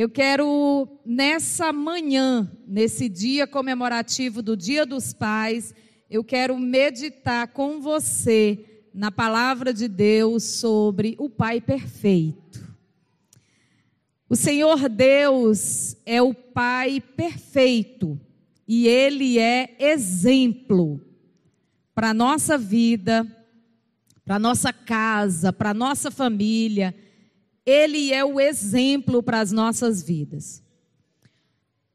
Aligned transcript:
Eu 0.00 0.08
quero, 0.08 0.88
nessa 1.04 1.74
manhã, 1.74 2.50
nesse 2.66 3.06
dia 3.06 3.46
comemorativo 3.46 4.40
do 4.40 4.56
Dia 4.56 4.86
dos 4.86 5.12
Pais, 5.12 5.74
eu 6.08 6.24
quero 6.24 6.58
meditar 6.58 7.48
com 7.48 7.82
você 7.82 8.86
na 8.94 9.12
palavra 9.12 9.74
de 9.74 9.86
Deus 9.86 10.42
sobre 10.42 11.16
o 11.18 11.28
Pai 11.28 11.60
perfeito. 11.60 12.66
O 14.26 14.34
Senhor 14.34 14.88
Deus 14.88 15.94
é 16.06 16.22
o 16.22 16.32
Pai 16.32 17.02
perfeito 17.14 18.18
e 18.66 18.88
Ele 18.88 19.38
é 19.38 19.76
exemplo 19.78 20.98
para 21.94 22.08
a 22.08 22.14
nossa 22.14 22.56
vida, 22.56 23.26
para 24.24 24.36
a 24.36 24.38
nossa 24.38 24.72
casa, 24.72 25.52
para 25.52 25.72
a 25.72 25.74
nossa 25.74 26.10
família. 26.10 26.94
Ele 27.70 28.12
é 28.12 28.24
o 28.24 28.40
exemplo 28.40 29.22
para 29.22 29.38
as 29.38 29.52
nossas 29.52 30.02
vidas. 30.02 30.60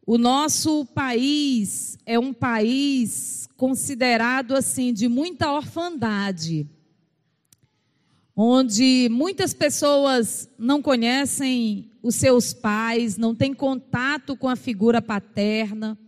O 0.06 0.18
nosso 0.18 0.86
país 0.86 1.98
é 2.06 2.18
um 2.18 2.32
país 2.32 3.50
considerado 3.58 4.56
assim 4.56 4.94
de 4.94 5.10
muita 5.10 5.52
orfandade, 5.52 6.66
onde 8.34 9.10
muitas 9.12 9.54
pessoas 9.54 10.48
não 10.58 10.82
conhecem 10.82 11.92
os 12.02 12.16
seus 12.16 12.54
pais, 12.54 13.18
não 13.18 13.36
têm 13.36 13.54
contato 13.54 14.38
com 14.38 14.48
a 14.48 14.56
figura 14.56 15.02
paterna. 15.02 16.00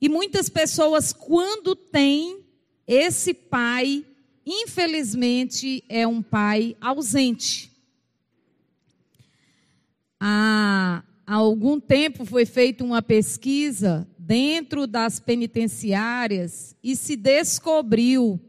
E 0.00 0.08
muitas 0.08 0.48
pessoas, 0.48 1.12
quando 1.12 1.74
têm 1.74 2.44
esse 2.86 3.34
pai, 3.34 4.06
infelizmente, 4.46 5.82
é 5.88 6.06
um 6.06 6.22
pai 6.22 6.76
ausente. 6.80 7.73
Há, 10.26 11.04
há 11.26 11.34
algum 11.34 11.78
tempo 11.78 12.24
foi 12.24 12.46
feita 12.46 12.82
uma 12.82 13.02
pesquisa 13.02 14.08
dentro 14.18 14.86
das 14.86 15.20
penitenciárias 15.20 16.74
e 16.82 16.96
se 16.96 17.14
descobriu, 17.14 18.40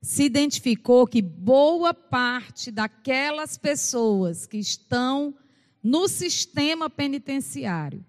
se 0.00 0.22
identificou 0.22 1.04
que 1.04 1.20
boa 1.20 1.92
parte 1.92 2.70
daquelas 2.70 3.58
pessoas 3.58 4.46
que 4.46 4.58
estão 4.58 5.34
no 5.82 6.06
sistema 6.06 6.88
penitenciário, 6.88 8.06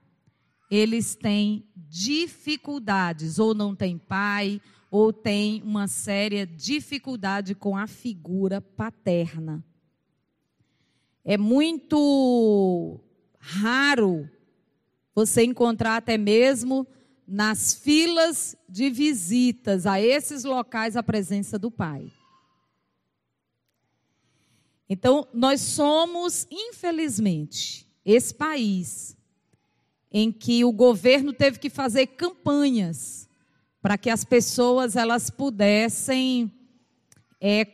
eles 0.69 1.15
têm 1.15 1.67
dificuldades, 1.75 3.39
ou 3.39 3.55
não 3.55 3.75
têm 3.75 3.97
pai, 3.97 4.61
ou 4.91 5.11
têm 5.11 5.63
uma 5.63 5.87
séria 5.87 6.45
dificuldade 6.45 7.55
com 7.55 7.75
a 7.75 7.87
figura 7.87 8.61
paterna. 8.61 9.65
É 11.29 11.37
muito 11.37 13.01
raro 13.37 14.29
você 15.13 15.43
encontrar 15.43 15.97
até 15.97 16.17
mesmo 16.17 16.87
nas 17.27 17.73
filas 17.73 18.55
de 18.69 18.89
visitas 18.89 19.85
a 19.85 19.99
esses 19.99 20.45
locais 20.45 20.95
a 20.95 21.03
presença 21.03 21.59
do 21.59 21.69
Pai. 21.69 22.09
Então, 24.87 25.27
nós 25.33 25.59
somos, 25.59 26.47
infelizmente, 26.49 27.85
esse 28.05 28.33
país 28.33 29.17
em 30.09 30.31
que 30.31 30.63
o 30.63 30.71
governo 30.71 31.33
teve 31.33 31.59
que 31.59 31.69
fazer 31.69 32.07
campanhas 32.07 33.27
para 33.81 33.97
que 33.97 34.09
as 34.09 34.23
pessoas 34.23 34.95
elas 34.95 35.29
pudessem 35.29 36.49
é, 37.41 37.65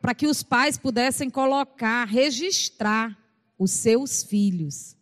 para 0.00 0.14
que 0.14 0.26
os 0.26 0.42
pais 0.42 0.78
pudessem 0.78 1.28
colocar, 1.28 2.04
registrar 2.04 3.16
os 3.58 3.70
seus 3.70 4.22
filhos. 4.22 4.96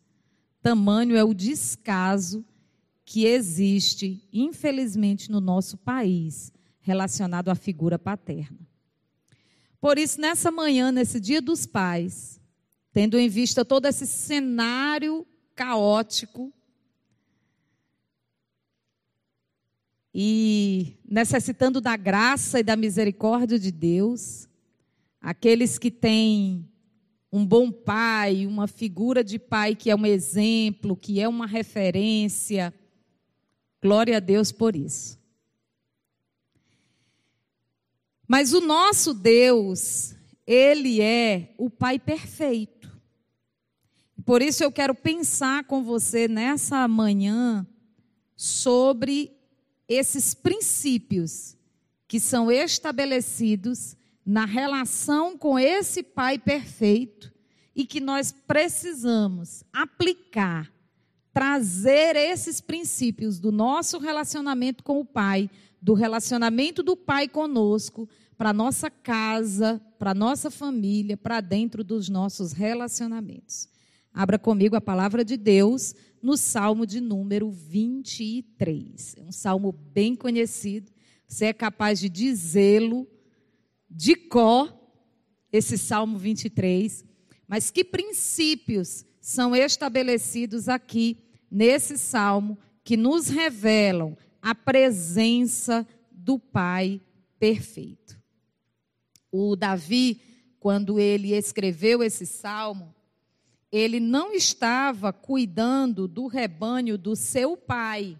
Tamanho 0.63 1.17
é 1.17 1.23
o 1.23 1.35
descaso 1.35 2.45
que 3.05 3.24
existe, 3.24 4.27
infelizmente, 4.33 5.30
no 5.30 5.41
nosso 5.41 5.77
país, 5.77 6.52
relacionado 6.80 7.48
à 7.51 7.55
figura 7.55 7.98
paterna. 7.98 8.58
Por 9.80 9.98
isso, 9.98 10.20
nessa 10.20 10.51
manhã, 10.51 10.91
nesse 10.91 11.20
Dia 11.20 11.41
dos 11.41 11.67
Pais, 11.67 12.41
tendo 12.92 13.18
em 13.18 13.29
vista 13.29 13.64
todo 13.64 13.86
esse 13.86 14.07
cenário 14.07 15.24
caótico 15.55 16.52
e 20.12 20.96
necessitando 21.08 21.80
da 21.80 21.96
graça 21.96 22.58
e 22.58 22.62
da 22.62 22.74
misericórdia 22.74 23.58
de 23.58 23.70
Deus, 23.70 24.48
aqueles 25.27 25.77
que 25.77 25.91
têm 25.91 26.70
um 27.33 27.45
bom 27.45 27.73
pai, 27.73 28.47
uma 28.47 28.69
figura 28.69 29.25
de 29.25 29.41
pai 29.41 29.75
que 29.75 29.91
é 29.91 29.97
um 29.97 30.07
exemplo, 30.07 30.97
que 30.97 31.20
é 31.20 31.27
uma 31.27 31.48
referência. 31.48 32.73
Glória 33.83 34.19
a 34.19 34.20
Deus 34.20 34.53
por 34.53 34.77
isso. 34.77 35.19
Mas 38.29 38.53
o 38.53 38.61
nosso 38.61 39.13
Deus, 39.13 40.15
ele 40.47 41.01
é 41.01 41.53
o 41.59 41.69
pai 41.69 41.98
perfeito. 41.98 42.89
Por 44.25 44.41
isso 44.41 44.63
eu 44.63 44.70
quero 44.70 44.95
pensar 44.95 45.65
com 45.65 45.83
você 45.83 46.29
nessa 46.29 46.86
manhã 46.86 47.67
sobre 48.36 49.36
esses 49.89 50.35
princípios 50.35 51.57
que 52.07 52.20
são 52.20 52.48
estabelecidos 52.48 53.97
na 54.27 54.45
relação 54.45 55.39
com 55.39 55.57
esse 55.57 56.03
Pai 56.03 56.37
perfeito 56.37 57.33
e 57.77 57.87
que 57.87 58.01
nós 58.01 58.33
precisamos 58.33 59.63
aplicar, 59.73 60.73
trazer 61.33 62.17
esses 62.17 62.61
princípios 62.61 63.39
do 63.39 63.53
nosso 63.53 63.98
relacionamento 63.98 64.83
com 64.83 64.98
o 64.98 65.05
Pai, 65.05 65.48
do 65.81 65.95
relacionamento 65.95 66.83
do 66.83 66.97
Pai 66.97 67.29
conosco, 67.29 68.09
para 68.36 68.53
nossa 68.53 68.91
casa, 68.91 69.81
para 69.98 70.13
nossa 70.13 70.51
família, 70.51 71.17
para 71.17 71.41
dentro 71.41 71.85
dos 71.85 72.09
nossos 72.09 72.53
relacionamentos. 72.53 73.69
Abra 74.13 74.39
comigo 74.39 74.75
a 74.75 74.81
palavra 74.81 75.25
de 75.25 75.36
Deus 75.36 75.95
no 76.20 76.36
Salmo 76.36 76.85
de 76.86 77.01
número 77.01 77.51
23. 77.51 79.15
É 79.19 79.23
um 79.23 79.33
salmo 79.33 79.73
bem 79.73 80.17
conhecido. 80.17 80.91
Você 81.27 81.47
é 81.47 81.53
capaz 81.53 82.01
de 82.01 82.09
dizê-lo 82.09 83.07
de 83.96 84.14
có 84.14 84.68
esse 85.51 85.79
Salmo 85.79 86.18
23, 86.18 87.02
mas 87.48 87.70
que 87.70 87.83
princípios 87.83 89.07
são 89.23 89.57
estabelecidos 89.57 90.68
aqui 90.68 91.17
nesse 91.51 91.96
salmo 91.96 92.58
que 92.85 92.95
nos 92.95 93.29
revelam 93.29 94.14
a 94.42 94.55
presença 94.55 95.86
do 96.12 96.39
Pai 96.39 97.01
perfeito. 97.39 98.20
O 99.33 99.56
Davi, 99.56 100.20
quando 100.61 101.01
ele 101.01 101.33
escreveu 101.33 102.02
esse 102.02 102.27
salmo, 102.27 102.95
ele 103.73 103.98
não 103.98 104.35
estava 104.35 105.11
cuidando 105.11 106.06
do 106.06 106.27
rebanho 106.27 106.98
do 106.98 107.17
seu 107.17 107.56
pai. 107.56 108.18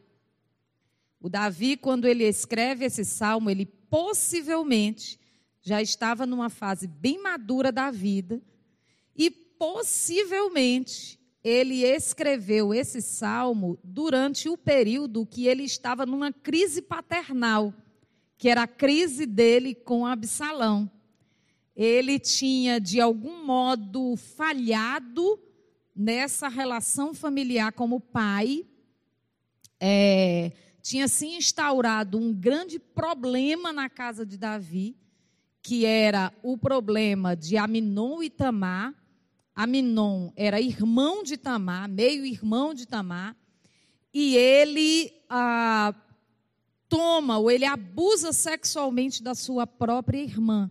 O 1.21 1.29
Davi, 1.29 1.77
quando 1.77 2.07
ele 2.07 2.25
escreve 2.25 2.85
esse 2.85 3.05
salmo, 3.05 3.49
ele 3.49 3.65
possivelmente 3.65 5.19
já 5.67 5.83
estava 5.83 6.25
numa 6.25 6.49
fase 6.49 6.87
bem 6.87 7.21
madura 7.21 7.73
da 7.73 7.91
vida 7.91 8.41
e 9.17 9.29
possivelmente 9.33 11.19
ele 11.43 11.83
escreveu 11.83 12.73
esse 12.73 13.03
salmo 13.03 13.77
durante 13.83 14.49
o 14.49 14.57
período 14.57 15.27
que 15.27 15.49
ele 15.49 15.65
estava 15.65 16.07
numa 16.07 16.33
crise 16.33 16.81
paternal, 16.81 17.75
que 18.39 18.49
era 18.49 18.63
a 18.63 18.69
crise 18.69 19.27
dele 19.27 19.75
com 19.75 20.07
Absalão. 20.07 20.89
Ele 21.75 22.21
tinha, 22.21 22.81
de 22.81 23.01
algum 23.01 23.45
modo, 23.45 24.15
falhado 24.15 25.37
nessa 25.97 26.47
relação 26.47 27.13
familiar 27.13 27.73
como 27.73 27.99
pai, 27.99 28.65
é, 29.81 30.53
tinha 30.81 31.09
se 31.09 31.27
instaurado 31.27 32.19
um 32.19 32.33
grande 32.33 32.79
problema 32.79 33.73
na 33.73 33.91
casa 33.91 34.25
de 34.25 34.39
Davi 34.39 34.97
que 35.67 35.85
era 35.85 36.33
o 36.45 36.57
problema 36.57 37.35
de 37.35 37.57
Aminon 37.57 38.23
e 38.23 38.31
Tamar. 38.31 38.95
Aminon 39.53 40.31
era 40.37 40.61
irmão 40.61 41.25
de 41.25 41.37
Tamar, 41.37 41.89
meio-irmão 41.89 42.73
de 42.73 42.87
Tamar, 42.87 43.37
e 44.15 44.37
ele 44.37 45.13
ah, 45.29 45.93
toma 46.89 47.39
ou 47.39 47.51
ele 47.51 47.65
abusa 47.65 48.33
sexualmente 48.33 49.25
da 49.25 49.35
sua 49.35 49.67
própria 49.67 50.23
irmã. 50.23 50.71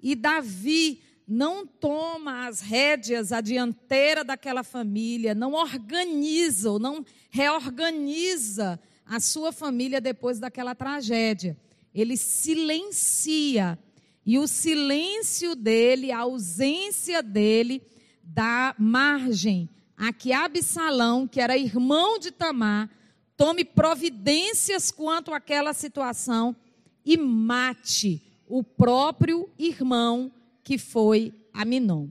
E 0.00 0.14
Davi 0.14 1.02
não 1.28 1.66
toma 1.66 2.46
as 2.46 2.62
rédeas, 2.62 3.30
a 3.30 3.42
dianteira 3.42 4.24
daquela 4.24 4.62
família, 4.62 5.34
não 5.34 5.52
organiza 5.52 6.70
ou 6.70 6.78
não 6.78 7.04
reorganiza 7.28 8.80
a 9.04 9.20
sua 9.20 9.52
família 9.52 10.00
depois 10.00 10.38
daquela 10.38 10.74
tragédia. 10.74 11.58
Ele 11.94 12.16
silencia 12.16 13.78
e 14.26 14.38
o 14.38 14.46
silêncio 14.46 15.54
dele, 15.54 16.10
a 16.10 16.20
ausência 16.20 17.22
dele, 17.22 17.82
dá 18.22 18.74
margem 18.78 19.68
a 19.96 20.12
que 20.12 20.32
Absalão, 20.32 21.26
que 21.26 21.40
era 21.40 21.56
irmão 21.56 22.18
de 22.18 22.30
Tamar, 22.30 22.90
tome 23.36 23.64
providências 23.64 24.90
quanto 24.90 25.32
àquela 25.32 25.72
situação 25.72 26.56
e 27.04 27.16
mate 27.16 28.22
o 28.46 28.62
próprio 28.62 29.48
irmão 29.58 30.32
que 30.62 30.78
foi 30.78 31.32
Aminon. 31.52 32.08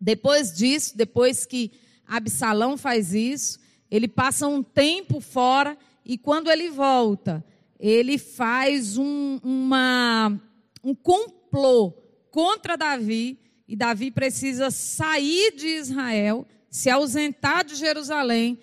Depois 0.00 0.52
disso, 0.52 0.96
depois 0.96 1.44
que 1.44 1.72
Absalão 2.06 2.76
faz 2.76 3.14
isso, 3.14 3.58
ele 3.90 4.08
passa 4.08 4.46
um 4.46 4.62
tempo 4.62 5.20
fora 5.20 5.76
e 6.04 6.16
quando 6.16 6.50
ele 6.50 6.70
volta, 6.70 7.44
ele 7.78 8.18
faz 8.18 8.96
um, 8.96 9.38
uma, 9.42 10.40
um 10.82 10.94
complô 10.94 11.92
contra 12.30 12.76
Davi 12.76 13.38
e 13.66 13.76
Davi 13.76 14.10
precisa 14.10 14.70
sair 14.70 15.54
de 15.54 15.68
Israel, 15.68 16.46
se 16.68 16.90
ausentar 16.90 17.64
de 17.64 17.76
Jerusalém, 17.76 18.58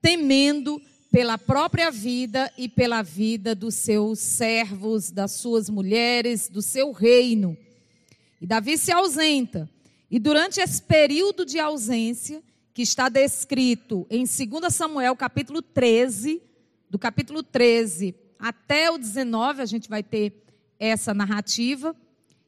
temendo 0.00 0.80
pela 1.10 1.36
própria 1.36 1.90
vida 1.90 2.50
e 2.56 2.68
pela 2.68 3.02
vida 3.02 3.54
dos 3.54 3.74
seus 3.74 4.18
servos, 4.18 5.10
das 5.10 5.32
suas 5.32 5.68
mulheres, 5.68 6.48
do 6.48 6.62
seu 6.62 6.92
reino. 6.92 7.56
E 8.40 8.46
Davi 8.46 8.78
se 8.78 8.90
ausenta. 8.90 9.68
E 10.10 10.18
durante 10.18 10.60
esse 10.60 10.80
período 10.80 11.44
de 11.44 11.58
ausência, 11.58 12.42
que 12.74 12.82
está 12.82 13.08
descrito 13.08 14.06
em 14.08 14.24
2 14.24 14.74
Samuel, 14.74 15.14
capítulo 15.14 15.60
13, 15.60 16.40
do 16.88 16.98
capítulo 16.98 17.42
13 17.42 18.14
até 18.38 18.90
o 18.90 18.96
19, 18.96 19.60
a 19.62 19.66
gente 19.66 19.88
vai 19.88 20.02
ter 20.02 20.42
essa 20.82 21.14
narrativa. 21.14 21.94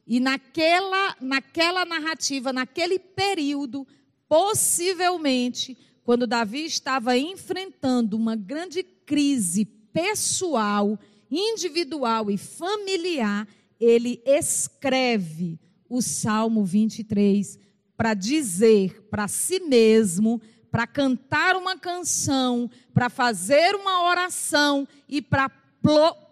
E 0.05 0.19
naquela, 0.19 1.15
naquela 1.21 1.85
narrativa, 1.85 2.51
naquele 2.51 2.99
período, 2.99 3.87
possivelmente, 4.27 5.77
quando 6.03 6.27
Davi 6.27 6.65
estava 6.65 7.17
enfrentando 7.17 8.17
uma 8.17 8.35
grande 8.35 8.83
crise 8.83 9.65
pessoal, 9.65 10.99
individual 11.31 12.29
e 12.29 12.37
familiar, 12.37 13.47
ele 13.79 14.21
escreve 14.25 15.57
o 15.89 16.01
Salmo 16.01 16.65
23 16.65 17.57
para 17.95 18.13
dizer 18.13 19.07
para 19.09 19.27
si 19.29 19.61
mesmo, 19.61 20.41
para 20.69 20.85
cantar 20.85 21.55
uma 21.55 21.77
canção, 21.77 22.69
para 22.93 23.09
fazer 23.09 23.73
uma 23.75 24.09
oração 24.09 24.85
e 25.07 25.21
para 25.21 25.49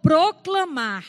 proclamar 0.01 1.05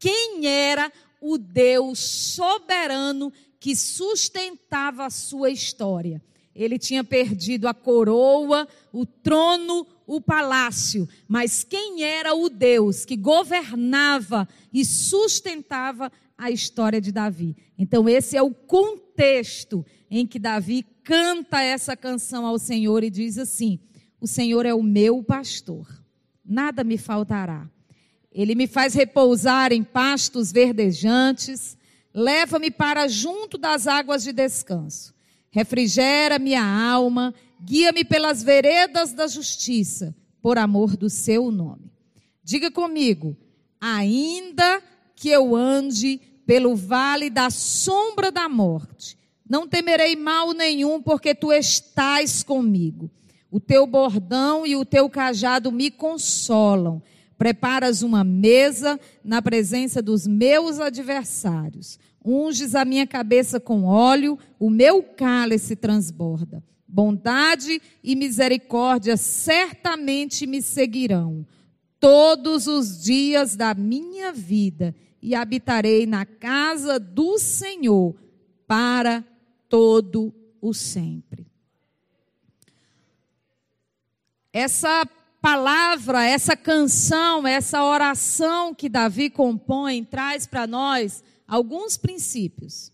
quem 0.00 0.46
era 0.46 0.90
o 1.20 1.36
Deus 1.38 1.98
soberano 2.00 3.30
que 3.60 3.76
sustentava 3.76 5.04
a 5.04 5.10
sua 5.10 5.50
história. 5.50 6.22
Ele 6.54 6.78
tinha 6.78 7.04
perdido 7.04 7.68
a 7.68 7.74
coroa, 7.74 8.66
o 8.92 9.06
trono, 9.06 9.86
o 10.06 10.20
palácio, 10.20 11.08
mas 11.28 11.62
quem 11.62 12.02
era 12.02 12.34
o 12.34 12.48
Deus 12.48 13.04
que 13.04 13.16
governava 13.16 14.48
e 14.72 14.84
sustentava 14.84 16.10
a 16.36 16.50
história 16.50 17.00
de 17.00 17.12
Davi? 17.12 17.56
Então, 17.78 18.08
esse 18.08 18.36
é 18.36 18.42
o 18.42 18.52
contexto 18.52 19.86
em 20.10 20.26
que 20.26 20.38
Davi 20.38 20.84
canta 21.04 21.62
essa 21.62 21.96
canção 21.96 22.44
ao 22.44 22.58
Senhor 22.58 23.04
e 23.04 23.10
diz 23.10 23.38
assim: 23.38 23.78
O 24.20 24.26
Senhor 24.26 24.66
é 24.66 24.74
o 24.74 24.82
meu 24.82 25.22
pastor, 25.22 25.86
nada 26.44 26.82
me 26.82 26.98
faltará. 26.98 27.70
Ele 28.32 28.54
me 28.54 28.66
faz 28.66 28.94
repousar 28.94 29.72
em 29.72 29.82
pastos 29.82 30.52
verdejantes, 30.52 31.76
leva-me 32.14 32.70
para 32.70 33.08
junto 33.08 33.58
das 33.58 33.86
águas 33.86 34.22
de 34.22 34.32
descanso 34.32 35.14
refrigera 35.50 36.38
minha 36.38 36.64
alma, 36.64 37.34
guia-me 37.60 38.04
pelas 38.04 38.42
veredas 38.42 39.12
da 39.12 39.26
justiça, 39.26 40.14
por 40.40 40.56
amor 40.56 40.96
do 40.96 41.10
seu 41.10 41.50
nome. 41.50 41.92
Diga 42.42 42.70
comigo, 42.70 43.36
ainda 43.80 44.82
que 45.14 45.28
eu 45.28 45.54
ande 45.54 46.20
pelo 46.46 46.74
vale 46.74 47.28
da 47.28 47.50
sombra 47.50 48.30
da 48.30 48.48
morte, 48.48 49.18
não 49.48 49.66
temerei 49.66 50.16
mal 50.16 50.52
nenhum, 50.52 51.02
porque 51.02 51.34
tu 51.34 51.52
estás 51.52 52.42
comigo. 52.42 53.10
O 53.50 53.58
teu 53.58 53.84
bordão 53.84 54.64
e 54.64 54.76
o 54.76 54.84
teu 54.84 55.10
cajado 55.10 55.72
me 55.72 55.90
consolam. 55.90 57.02
Preparas 57.40 58.02
uma 58.02 58.22
mesa 58.22 59.00
na 59.24 59.40
presença 59.40 60.02
dos 60.02 60.26
meus 60.26 60.78
adversários 60.78 61.98
unges 62.22 62.74
a 62.74 62.84
minha 62.84 63.06
cabeça 63.06 63.58
com 63.58 63.84
óleo, 63.84 64.38
o 64.58 64.68
meu 64.68 65.02
cálice 65.02 65.74
transborda. 65.74 66.62
Bondade 66.86 67.80
e 68.04 68.14
misericórdia 68.14 69.16
certamente 69.16 70.46
me 70.46 70.60
seguirão 70.60 71.46
todos 71.98 72.66
os 72.66 73.02
dias 73.02 73.56
da 73.56 73.72
minha 73.72 74.34
vida 74.34 74.94
e 75.22 75.34
habitarei 75.34 76.04
na 76.04 76.26
casa 76.26 77.00
do 77.00 77.38
Senhor 77.38 78.14
para 78.66 79.24
todo 79.66 80.30
o 80.60 80.74
sempre. 80.74 81.46
Essa 84.52 85.08
palavra, 85.40 86.24
essa 86.24 86.56
canção, 86.56 87.46
essa 87.46 87.82
oração 87.82 88.74
que 88.74 88.88
Davi 88.88 89.30
compõe 89.30 90.04
traz 90.04 90.46
para 90.46 90.66
nós 90.66 91.24
alguns 91.48 91.96
princípios 91.96 92.92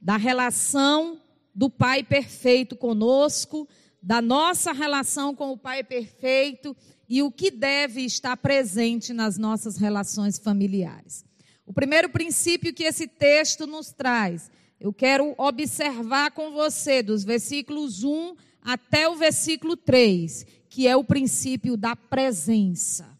da 0.00 0.16
relação 0.16 1.20
do 1.54 1.70
Pai 1.70 2.02
perfeito 2.02 2.76
conosco, 2.76 3.68
da 4.02 4.20
nossa 4.20 4.72
relação 4.72 5.34
com 5.34 5.52
o 5.52 5.56
Pai 5.56 5.84
perfeito 5.84 6.76
e 7.08 7.22
o 7.22 7.30
que 7.30 7.50
deve 7.50 8.02
estar 8.02 8.36
presente 8.36 9.12
nas 9.12 9.38
nossas 9.38 9.76
relações 9.76 10.38
familiares. 10.38 11.24
O 11.64 11.72
primeiro 11.72 12.10
princípio 12.10 12.74
que 12.74 12.84
esse 12.84 13.06
texto 13.06 13.66
nos 13.66 13.92
traz, 13.92 14.50
eu 14.80 14.92
quero 14.92 15.34
observar 15.38 16.32
com 16.32 16.50
você 16.50 17.02
dos 17.02 17.24
versículos 17.24 18.02
1 18.02 18.34
até 18.60 19.08
o 19.08 19.14
versículo 19.14 19.76
3, 19.76 20.46
que 20.74 20.88
é 20.88 20.96
o 20.96 21.04
princípio 21.04 21.76
da 21.76 21.94
presença. 21.94 23.16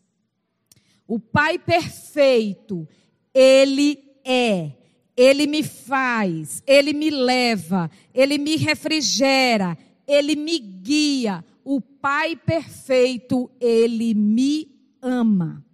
O 1.07 1.21
Pai 1.21 1.57
perfeito, 1.57 2.89
ele 3.33 3.97
é. 4.25 4.73
Ele 5.17 5.47
me 5.47 5.63
faz, 5.63 6.65
ele 6.67 6.93
me 6.93 7.11
leva, 7.11 7.89
ele 8.13 8.39
me 8.39 8.57
refrigera, 8.57 9.79
ele 10.05 10.35
me 10.35 10.59
guia. 10.59 11.45
O 11.63 11.81
Pai 11.81 12.35
perfeito, 12.35 13.49
ele 13.61 14.15
me 14.15 14.69
ama. 15.01 15.65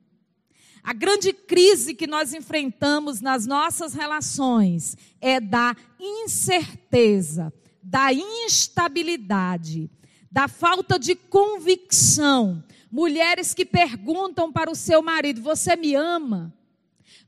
A 0.83 0.93
grande 0.93 1.33
crise 1.33 1.95
que 1.95 2.07
nós 2.07 2.35
enfrentamos 2.35 3.23
nas 3.23 3.47
nossas 3.47 3.95
relações 3.95 4.99
é 5.19 5.41
da 5.41 5.75
incerteza, 5.99 7.51
da 7.83 8.13
instabilidade, 8.13 9.91
da 10.31 10.47
falta 10.47 10.99
de 10.99 11.15
convicção. 11.15 12.63
Mulheres 12.91 13.53
que 13.53 13.65
perguntam 13.65 14.53
para 14.53 14.71
o 14.71 14.75
seu 14.75 15.03
marido: 15.03 15.43
Você 15.43 15.77
me 15.77 15.95
ama? 15.95 16.55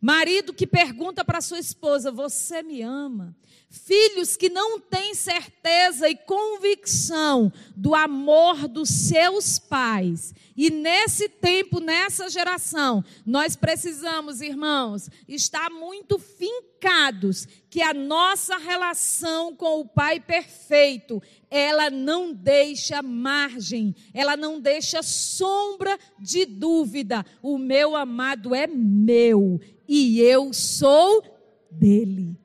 Marido 0.00 0.52
que 0.52 0.66
pergunta 0.66 1.24
para 1.24 1.40
sua 1.40 1.58
esposa: 1.58 2.10
Você 2.10 2.62
me 2.62 2.82
ama? 2.82 3.36
Filhos 3.72 4.36
que 4.36 4.50
não 4.50 4.78
têm 4.78 5.14
certeza 5.14 6.06
e 6.06 6.14
convicção 6.14 7.50
do 7.74 7.94
amor 7.94 8.68
dos 8.68 8.90
seus 8.90 9.58
pais. 9.58 10.34
E 10.54 10.68
nesse 10.68 11.26
tempo, 11.26 11.80
nessa 11.80 12.28
geração, 12.28 13.02
nós 13.24 13.56
precisamos, 13.56 14.42
irmãos, 14.42 15.08
estar 15.26 15.70
muito 15.70 16.18
fincados 16.18 17.48
que 17.70 17.80
a 17.80 17.94
nossa 17.94 18.58
relação 18.58 19.56
com 19.56 19.80
o 19.80 19.88
Pai 19.88 20.20
perfeito, 20.20 21.22
ela 21.50 21.88
não 21.88 22.30
deixa 22.30 23.00
margem, 23.00 23.96
ela 24.12 24.36
não 24.36 24.60
deixa 24.60 25.02
sombra 25.02 25.98
de 26.20 26.44
dúvida. 26.44 27.24
O 27.40 27.56
meu 27.56 27.96
amado 27.96 28.54
é 28.54 28.66
meu 28.66 29.58
e 29.88 30.20
eu 30.20 30.52
sou 30.52 31.22
dele. 31.70 32.41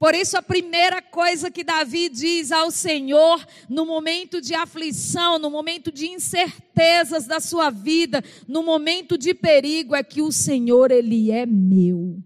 Por 0.00 0.14
isso, 0.14 0.38
a 0.38 0.40
primeira 0.42 1.02
coisa 1.02 1.50
que 1.50 1.62
Davi 1.62 2.08
diz 2.08 2.50
ao 2.50 2.70
Senhor 2.70 3.46
no 3.68 3.84
momento 3.84 4.40
de 4.40 4.54
aflição, 4.54 5.38
no 5.38 5.50
momento 5.50 5.92
de 5.92 6.08
incertezas 6.08 7.26
da 7.26 7.38
sua 7.38 7.68
vida, 7.68 8.24
no 8.48 8.62
momento 8.62 9.18
de 9.18 9.34
perigo, 9.34 9.94
é 9.94 10.02
que 10.02 10.22
o 10.22 10.32
Senhor, 10.32 10.90
Ele 10.90 11.30
é 11.30 11.44
meu. 11.44 12.16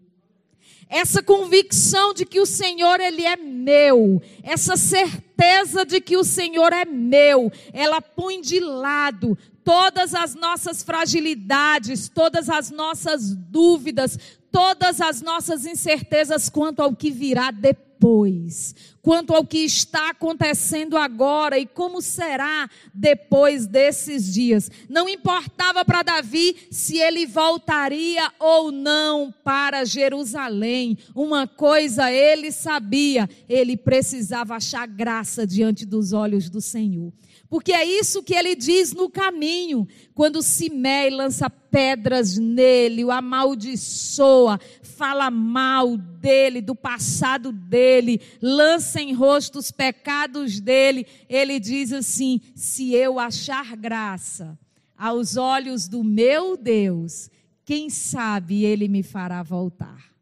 Essa 0.88 1.21
convicção 1.21 2.14
de 2.14 2.25
que 2.25 2.38
o 2.38 2.47
Senhor, 2.47 3.00
Ele 3.00 3.25
é 3.25 3.35
meu, 3.35 4.23
essa 4.45 4.76
certeza 4.76 5.85
de 5.85 6.00
que 6.00 6.16
o 6.16 6.23
Senhor 6.23 6.73
é 6.73 6.85
meu, 6.85 7.50
ela 7.73 8.00
põe 8.00 8.40
de 8.40 8.61
lado 8.61 9.37
todas 9.64 10.14
as 10.14 10.37
nossas 10.37 10.85
fragilidades, 10.85 12.09
todas 12.09 12.49
as 12.49 12.71
nossas 12.71 13.35
dúvidas, 13.35 14.16
todas 14.55 15.01
as 15.01 15.21
nossas 15.21 15.67
incertezas 15.67 16.49
quanto 16.49 16.81
ao 16.81 16.95
que 16.95 17.11
virá 17.11 17.51
depois. 17.51 18.95
quanto 19.01 19.35
ao 19.35 19.47
que 19.47 19.59
está 19.59 20.11
acontecendo 20.11 20.97
agora 20.97 21.59
e 21.59 21.67
como 21.67 22.03
será 22.03 22.69
depois 22.93 23.67
desses 23.67 24.33
dias. 24.33 24.71
Não 24.89 25.09
importava 25.09 25.85
para 25.85 26.03
Davi 26.03 26.57
se 26.71 26.99
ele 26.99 27.27
voltaria 27.27 28.31
ou 28.39 28.71
não 28.71 29.33
para 29.43 29.85
Jerusalém. 29.85 30.99
Uma 31.15 31.47
coisa 31.47 32.11
ele 32.11 32.53
sabia, 32.53 33.29
ele 33.49 33.77
precisava 33.77 34.57
achar 34.57 34.87
graça 34.87 35.47
diante 35.47 35.87
dos 35.87 36.13
olhos 36.13 36.51
do 36.51 36.61
Senhor. 36.61 37.11
Porque 37.55 37.73
é 37.73 37.85
isso 37.85 38.21
que 38.21 38.35
ele 38.35 38.57
diz 38.57 38.93
no 38.93 39.09
caminho, 39.09 39.87
quando 40.13 40.43
Simei 40.43 41.09
lança 41.09 41.49
pedras 41.49 42.37
nele, 42.37 43.05
o 43.05 43.13
amaldiçoa, 43.13 44.59
fala 44.83 45.31
mal 45.31 45.97
dele, 45.97 46.61
do 46.61 46.75
passado 46.75 47.53
dele, 47.53 48.21
lança 48.43 49.01
em 49.01 49.13
rosto 49.13 49.61
os 49.61 49.71
pecados 49.71 50.59
dele. 50.59 51.07
Ele 51.29 51.61
diz 51.61 51.93
assim: 51.93 52.41
se 52.57 52.93
eu 52.93 53.21
achar 53.21 53.77
graça 53.77 54.59
aos 54.99 55.37
olhos 55.37 55.87
do 55.87 56.03
meu 56.03 56.57
Deus, 56.57 57.31
quem 57.65 57.89
sabe 57.89 58.65
ele 58.65 58.89
me 58.89 59.05
fará 59.05 59.45
voltar. 59.45 60.13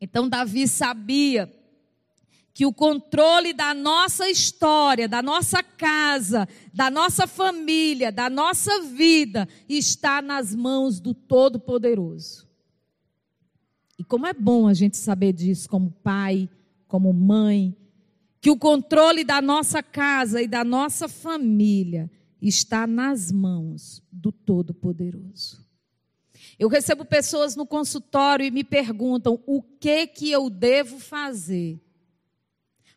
Então 0.00 0.28
Davi 0.28 0.68
sabia 0.68 1.52
que 2.54 2.66
o 2.66 2.72
controle 2.72 3.52
da 3.52 3.72
nossa 3.72 4.28
história, 4.28 5.08
da 5.08 5.22
nossa 5.22 5.62
casa, 5.62 6.46
da 6.72 6.90
nossa 6.90 7.26
família, 7.26 8.12
da 8.12 8.28
nossa 8.28 8.82
vida 8.82 9.48
está 9.68 10.20
nas 10.20 10.54
mãos 10.54 11.00
do 11.00 11.14
Todo-Poderoso. 11.14 12.46
E 13.98 14.04
como 14.04 14.26
é 14.26 14.34
bom 14.34 14.68
a 14.68 14.74
gente 14.74 14.98
saber 14.98 15.32
disso 15.32 15.68
como 15.68 15.90
pai, 16.02 16.48
como 16.86 17.12
mãe, 17.12 17.74
que 18.40 18.50
o 18.50 18.58
controle 18.58 19.24
da 19.24 19.40
nossa 19.40 19.82
casa 19.82 20.42
e 20.42 20.46
da 20.46 20.62
nossa 20.62 21.08
família 21.08 22.10
está 22.40 22.86
nas 22.86 23.32
mãos 23.32 24.02
do 24.12 24.30
Todo-Poderoso. 24.30 25.64
Eu 26.58 26.68
recebo 26.68 27.04
pessoas 27.04 27.56
no 27.56 27.64
consultório 27.64 28.44
e 28.44 28.50
me 28.50 28.64
perguntam 28.64 29.40
o 29.46 29.62
que 29.62 30.06
que 30.06 30.30
eu 30.30 30.50
devo 30.50 30.98
fazer 30.98 31.80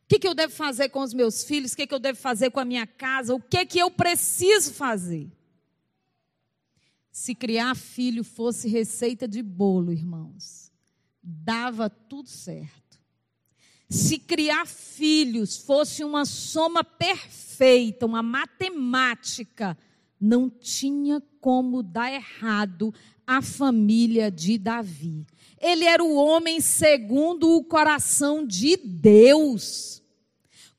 o 0.05 0.07
que, 0.07 0.19
que, 0.19 0.27
eu 0.27 0.35
devo 0.35 0.53
fazer 0.53 0.89
com 0.89 1.01
os 1.01 1.15
meus 1.15 1.43
filhos? 1.43 1.73
O 1.73 1.75
que, 1.75 1.87
que 1.87 1.93
eu 1.93 1.99
devo 1.99 2.19
fazer 2.19 2.51
com 2.51 2.59
a 2.59 2.65
minha 2.65 2.85
casa? 2.85 3.33
O 3.33 3.41
que, 3.41 3.65
que 3.65 3.79
eu 3.79 3.89
preciso 3.89 4.71
fazer? 4.71 5.31
Se 7.11 7.33
criar 7.33 7.75
filho 7.75 8.23
fosse 8.23 8.67
receita 8.67 9.27
de 9.27 9.41
bolo, 9.41 9.91
irmãos, 9.91 10.71
dava 11.23 11.89
tudo 11.89 12.29
certo. 12.29 12.99
Se 13.89 14.19
criar 14.19 14.67
filhos 14.67 15.57
fosse 15.57 16.03
uma 16.03 16.23
soma 16.23 16.83
perfeita, 16.83 18.05
uma 18.05 18.21
matemática, 18.21 19.75
não 20.25 20.49
tinha 20.49 21.21
como 21.39 21.83
dar 21.83 22.11
errado 22.11 22.93
a 23.27 23.41
família 23.41 24.31
de 24.31 24.57
Davi. 24.57 25.25
Ele 25.59 25.85
era 25.85 26.03
o 26.03 26.15
homem 26.15 26.59
segundo 26.59 27.55
o 27.55 27.63
coração 27.63 28.45
de 28.45 28.75
Deus. 28.75 30.01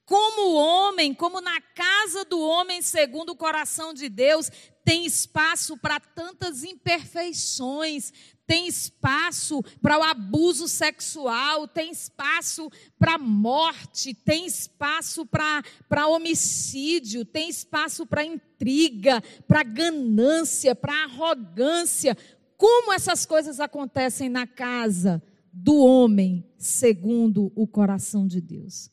Como 0.04 0.54
homem, 0.54 1.14
como 1.14 1.40
na 1.40 1.60
casa 1.60 2.24
do 2.24 2.40
homem 2.40 2.82
segundo 2.82 3.30
o 3.30 3.36
coração 3.36 3.94
de 3.94 4.08
Deus, 4.08 4.50
tem 4.84 5.04
espaço 5.04 5.76
para 5.76 5.98
tantas 5.98 6.62
imperfeições, 6.62 8.12
tem 8.46 8.68
espaço 8.68 9.62
para 9.82 9.98
o 9.98 10.02
abuso 10.02 10.68
sexual, 10.68 11.66
tem 11.66 11.90
espaço 11.90 12.70
para 12.98 13.18
morte, 13.18 14.14
tem 14.14 14.46
espaço 14.46 15.26
para 15.26 16.06
homicídio, 16.06 17.24
tem 17.24 17.48
espaço 17.48 18.06
para 18.06 18.24
intriga, 18.24 19.22
para 19.48 19.62
ganância, 19.62 20.74
para 20.74 21.04
arrogância. 21.04 22.16
Como 22.56 22.92
essas 22.92 23.26
coisas 23.26 23.58
acontecem 23.58 24.28
na 24.28 24.46
casa 24.46 25.22
do 25.52 25.78
homem 25.78 26.46
segundo 26.56 27.52
o 27.54 27.66
coração 27.66 28.26
de 28.26 28.40
Deus? 28.40 28.90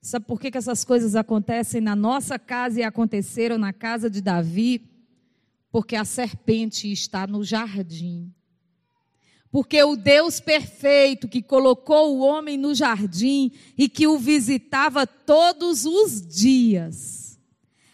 Sabe 0.00 0.26
por 0.26 0.40
que, 0.40 0.50
que 0.50 0.58
essas 0.58 0.84
coisas 0.84 1.14
acontecem 1.14 1.80
na 1.80 1.94
nossa 1.94 2.38
casa 2.38 2.80
e 2.80 2.82
aconteceram 2.82 3.56
na 3.56 3.72
casa 3.72 4.10
de 4.10 4.20
Davi? 4.20 4.90
Porque 5.70 5.94
a 5.94 6.04
serpente 6.04 6.90
está 6.90 7.24
no 7.26 7.44
jardim. 7.44 8.34
Porque 9.52 9.80
o 9.84 9.94
Deus 9.94 10.40
perfeito 10.40 11.28
que 11.28 11.40
colocou 11.40 12.16
o 12.16 12.20
homem 12.20 12.56
no 12.56 12.74
jardim 12.74 13.52
e 13.78 13.88
que 13.88 14.08
o 14.08 14.18
visitava 14.18 15.06
todos 15.06 15.84
os 15.84 16.26
dias, 16.26 17.22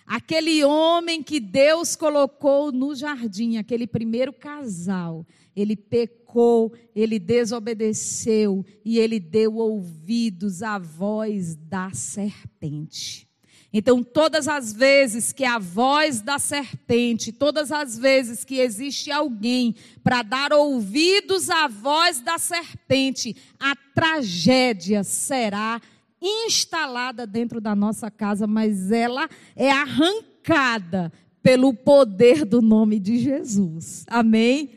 Aquele 0.08 0.64
homem 0.64 1.22
que 1.22 1.38
Deus 1.38 1.94
colocou 1.94 2.72
no 2.72 2.94
jardim, 2.94 3.58
aquele 3.58 3.86
primeiro 3.86 4.32
casal, 4.32 5.26
ele 5.54 5.76
pecou, 5.76 6.72
ele 6.96 7.18
desobedeceu 7.18 8.64
e 8.82 8.98
ele 8.98 9.20
deu 9.20 9.56
ouvidos 9.56 10.62
à 10.62 10.78
voz 10.78 11.54
da 11.56 11.90
serpente. 11.90 13.27
Então, 13.72 14.02
todas 14.02 14.48
as 14.48 14.72
vezes 14.72 15.30
que 15.30 15.44
a 15.44 15.58
voz 15.58 16.22
da 16.22 16.38
serpente, 16.38 17.32
todas 17.32 17.70
as 17.70 17.98
vezes 17.98 18.42
que 18.42 18.60
existe 18.60 19.10
alguém 19.10 19.74
para 20.02 20.22
dar 20.22 20.52
ouvidos 20.54 21.50
à 21.50 21.68
voz 21.68 22.20
da 22.20 22.38
serpente, 22.38 23.36
a 23.60 23.76
tragédia 23.94 25.04
será 25.04 25.80
instalada 26.20 27.26
dentro 27.26 27.60
da 27.60 27.76
nossa 27.76 28.10
casa, 28.10 28.46
mas 28.46 28.90
ela 28.90 29.28
é 29.54 29.70
arrancada 29.70 31.12
pelo 31.42 31.74
poder 31.74 32.46
do 32.46 32.62
nome 32.62 32.98
de 32.98 33.18
Jesus. 33.18 34.04
Amém? 34.08 34.70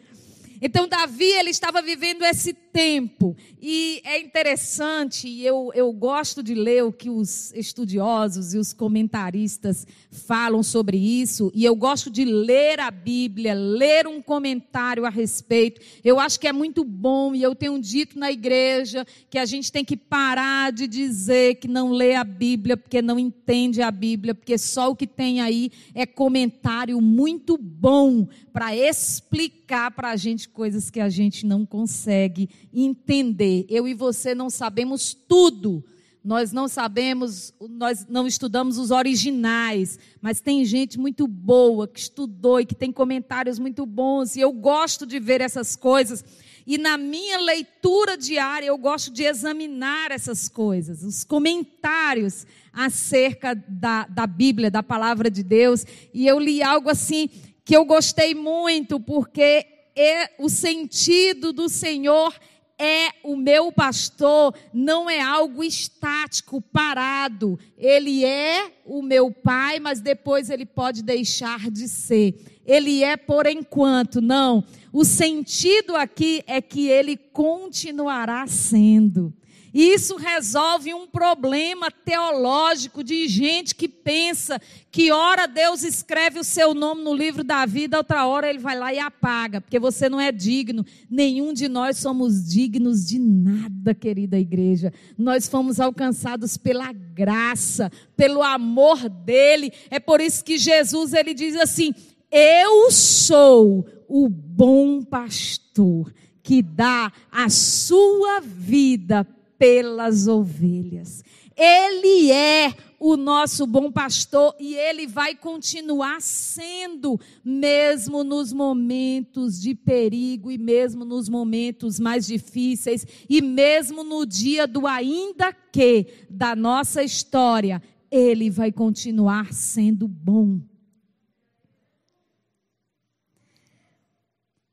Então, 0.61 0.87
Davi, 0.87 1.25
ele 1.25 1.49
estava 1.49 1.81
vivendo 1.81 2.23
esse 2.23 2.53
tempo. 2.71 3.35
E 3.61 4.01
é 4.03 4.19
interessante, 4.19 5.27
e 5.27 5.45
eu, 5.45 5.71
eu 5.75 5.91
gosto 5.91 6.41
de 6.41 6.53
ler 6.53 6.83
o 6.83 6.91
que 6.91 7.09
os 7.09 7.51
estudiosos 7.53 8.53
e 8.53 8.57
os 8.57 8.73
comentaristas 8.73 9.85
falam 10.09 10.63
sobre 10.63 10.97
isso. 10.97 11.51
E 11.53 11.63
eu 11.63 11.75
gosto 11.75 12.09
de 12.09 12.25
ler 12.25 12.79
a 12.79 12.89
Bíblia, 12.89 13.53
ler 13.53 14.07
um 14.07 14.21
comentário 14.21 15.05
a 15.05 15.09
respeito. 15.09 15.81
Eu 16.03 16.19
acho 16.19 16.39
que 16.39 16.47
é 16.47 16.53
muito 16.53 16.83
bom, 16.83 17.35
e 17.35 17.43
eu 17.43 17.53
tenho 17.53 17.79
dito 17.79 18.17
na 18.17 18.31
igreja 18.31 19.05
que 19.29 19.37
a 19.37 19.45
gente 19.45 19.71
tem 19.71 19.85
que 19.85 19.95
parar 19.95 20.71
de 20.71 20.87
dizer 20.87 21.55
que 21.55 21.67
não 21.67 21.91
lê 21.91 22.15
a 22.15 22.23
Bíblia 22.23 22.75
porque 22.75 23.01
não 23.01 23.19
entende 23.19 23.81
a 23.81 23.91
Bíblia, 23.91 24.33
porque 24.33 24.57
só 24.57 24.89
o 24.89 24.95
que 24.95 25.07
tem 25.07 25.41
aí 25.41 25.71
é 25.93 26.05
comentário 26.05 26.99
muito 27.01 27.57
bom 27.57 28.27
para 28.51 28.75
explicar 28.75 29.91
para 29.91 30.11
a 30.11 30.15
gente 30.15 30.49
coisas 30.49 30.89
que 30.89 30.99
a 30.99 31.09
gente 31.09 31.45
não 31.45 31.65
consegue 31.65 32.49
entender. 32.73 33.65
Eu 33.69 33.87
e 33.87 33.93
você 33.93 34.35
não 34.35 34.49
sabemos 34.49 35.13
tudo. 35.13 35.83
Nós 36.23 36.51
não 36.51 36.67
sabemos, 36.67 37.51
nós 37.59 38.05
não 38.07 38.27
estudamos 38.27 38.77
os 38.77 38.91
originais, 38.91 39.97
mas 40.21 40.39
tem 40.39 40.63
gente 40.63 40.99
muito 40.99 41.27
boa 41.27 41.87
que 41.87 41.99
estudou 41.99 42.59
e 42.59 42.65
que 42.65 42.75
tem 42.75 42.91
comentários 42.91 43.57
muito 43.57 43.87
bons, 43.87 44.35
e 44.35 44.39
eu 44.39 44.51
gosto 44.51 45.07
de 45.07 45.19
ver 45.19 45.41
essas 45.41 45.75
coisas. 45.75 46.23
E 46.65 46.77
na 46.77 46.95
minha 46.95 47.39
leitura 47.39 48.15
diária, 48.15 48.67
eu 48.67 48.77
gosto 48.77 49.11
de 49.11 49.23
examinar 49.23 50.11
essas 50.11 50.47
coisas, 50.47 51.01
os 51.01 51.23
comentários 51.23 52.45
acerca 52.71 53.55
da, 53.67 54.05
da 54.05 54.27
Bíblia, 54.27 54.69
da 54.69 54.83
palavra 54.83 55.29
de 55.29 55.43
Deus. 55.43 55.85
E 56.13 56.27
eu 56.27 56.39
li 56.39 56.61
algo 56.61 56.89
assim 56.89 57.29
que 57.65 57.75
eu 57.75 57.83
gostei 57.83 58.35
muito, 58.35 58.99
porque 58.99 59.65
é, 59.95 60.31
o 60.39 60.49
sentido 60.49 61.51
do 61.51 61.67
Senhor 61.67 62.33
é 62.81 63.11
o 63.23 63.35
meu 63.35 63.71
pastor, 63.71 64.55
não 64.73 65.07
é 65.07 65.21
algo 65.21 65.63
estático, 65.63 66.59
parado. 66.59 67.59
Ele 67.77 68.25
é 68.25 68.71
o 68.83 69.03
meu 69.03 69.31
pai, 69.31 69.79
mas 69.79 70.01
depois 70.01 70.49
ele 70.49 70.65
pode 70.65 71.03
deixar 71.03 71.69
de 71.69 71.87
ser. 71.87 72.35
Ele 72.65 73.03
é 73.03 73.15
por 73.15 73.45
enquanto, 73.45 74.19
não. 74.19 74.63
O 74.91 75.05
sentido 75.05 75.95
aqui 75.95 76.43
é 76.47 76.59
que 76.59 76.87
ele 76.87 77.15
continuará 77.15 78.47
sendo. 78.47 79.31
Isso 79.73 80.17
resolve 80.17 80.93
um 80.93 81.07
problema 81.07 81.89
teológico 81.89 83.03
de 83.03 83.27
gente 83.27 83.73
que 83.73 83.87
pensa 83.87 84.61
que 84.91 85.11
ora 85.11 85.47
Deus 85.47 85.83
escreve 85.83 86.39
o 86.39 86.43
seu 86.43 86.73
nome 86.73 87.03
no 87.03 87.13
livro 87.13 87.43
da 87.43 87.65
vida, 87.65 87.97
outra 87.97 88.25
hora 88.25 88.49
ele 88.49 88.59
vai 88.59 88.77
lá 88.77 88.93
e 88.93 88.99
apaga, 88.99 89.61
porque 89.61 89.79
você 89.79 90.09
não 90.09 90.19
é 90.19 90.31
digno. 90.31 90.85
Nenhum 91.09 91.53
de 91.53 91.69
nós 91.69 91.97
somos 91.97 92.45
dignos 92.45 93.07
de 93.07 93.17
nada, 93.17 93.93
querida 93.93 94.37
igreja. 94.37 94.93
Nós 95.17 95.47
fomos 95.47 95.79
alcançados 95.79 96.57
pela 96.57 96.91
graça, 96.91 97.89
pelo 98.17 98.43
amor 98.43 99.07
dele. 99.07 99.71
É 99.89 99.99
por 99.99 100.19
isso 100.19 100.43
que 100.43 100.57
Jesus 100.57 101.13
ele 101.13 101.33
diz 101.33 101.55
assim: 101.55 101.93
"Eu 102.29 102.91
sou 102.91 103.87
o 104.07 104.27
bom 104.27 105.01
pastor 105.01 106.13
que 106.43 106.61
dá 106.61 107.11
a 107.31 107.49
sua 107.49 108.41
vida 108.41 109.25
pelas 109.61 110.27
ovelhas. 110.27 111.23
Ele 111.55 112.31
é 112.31 112.73
o 112.99 113.15
nosso 113.15 113.67
bom 113.67 113.91
pastor 113.91 114.55
e 114.59 114.73
ele 114.73 115.05
vai 115.05 115.35
continuar 115.35 116.19
sendo, 116.19 117.19
mesmo 117.45 118.23
nos 118.23 118.51
momentos 118.51 119.61
de 119.61 119.75
perigo 119.75 120.49
e 120.49 120.57
mesmo 120.57 121.05
nos 121.05 121.29
momentos 121.29 121.99
mais 121.99 122.25
difíceis 122.25 123.05
e 123.29 123.39
mesmo 123.39 124.03
no 124.03 124.25
dia 124.25 124.65
do 124.65 124.87
ainda 124.87 125.53
que 125.53 126.07
da 126.27 126.55
nossa 126.55 127.03
história, 127.03 127.83
ele 128.09 128.49
vai 128.49 128.71
continuar 128.71 129.53
sendo 129.53 130.07
bom. 130.07 130.59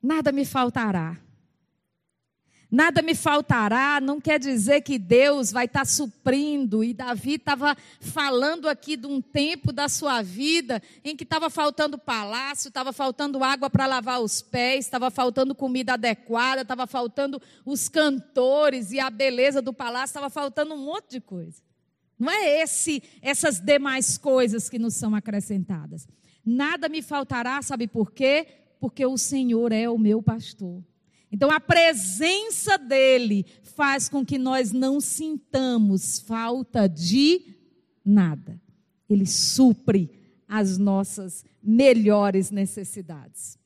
Nada 0.02 0.32
me 0.32 0.46
faltará. 0.46 1.27
Nada 2.70 3.00
me 3.00 3.14
faltará, 3.14 3.98
não 3.98 4.20
quer 4.20 4.38
dizer 4.38 4.82
que 4.82 4.98
Deus 4.98 5.50
vai 5.50 5.64
estar 5.64 5.80
tá 5.80 5.84
suprindo. 5.86 6.84
E 6.84 6.92
Davi 6.92 7.34
estava 7.34 7.74
falando 7.98 8.68
aqui 8.68 8.94
de 8.94 9.06
um 9.06 9.22
tempo 9.22 9.72
da 9.72 9.88
sua 9.88 10.20
vida 10.20 10.82
em 11.02 11.16
que 11.16 11.24
estava 11.24 11.48
faltando 11.48 11.96
palácio, 11.96 12.68
estava 12.68 12.92
faltando 12.92 13.42
água 13.42 13.70
para 13.70 13.86
lavar 13.86 14.20
os 14.20 14.42
pés, 14.42 14.84
estava 14.84 15.10
faltando 15.10 15.54
comida 15.54 15.94
adequada, 15.94 16.60
estava 16.60 16.86
faltando 16.86 17.40
os 17.64 17.88
cantores 17.88 18.92
e 18.92 19.00
a 19.00 19.08
beleza 19.08 19.62
do 19.62 19.72
palácio, 19.72 20.12
estava 20.12 20.28
faltando 20.28 20.74
um 20.74 20.84
monte 20.84 21.12
de 21.12 21.20
coisa. 21.22 21.62
Não 22.18 22.30
é 22.30 22.60
esse, 22.60 23.02
essas 23.22 23.60
demais 23.60 24.18
coisas 24.18 24.68
que 24.68 24.78
nos 24.78 24.94
são 24.94 25.14
acrescentadas. 25.14 26.06
Nada 26.44 26.86
me 26.86 27.00
faltará, 27.00 27.62
sabe 27.62 27.88
por 27.88 28.12
quê? 28.12 28.46
Porque 28.78 29.06
o 29.06 29.16
Senhor 29.16 29.72
é 29.72 29.88
o 29.88 29.96
meu 29.96 30.22
pastor. 30.22 30.82
Então, 31.30 31.50
a 31.50 31.60
presença 31.60 32.78
dele 32.78 33.44
faz 33.62 34.08
com 34.08 34.24
que 34.24 34.38
nós 34.38 34.72
não 34.72 35.00
sintamos 35.00 36.18
falta 36.18 36.88
de 36.88 37.54
nada. 38.04 38.60
Ele 39.08 39.26
supre 39.26 40.10
as 40.48 40.78
nossas 40.78 41.44
melhores 41.62 42.50
necessidades. 42.50 43.58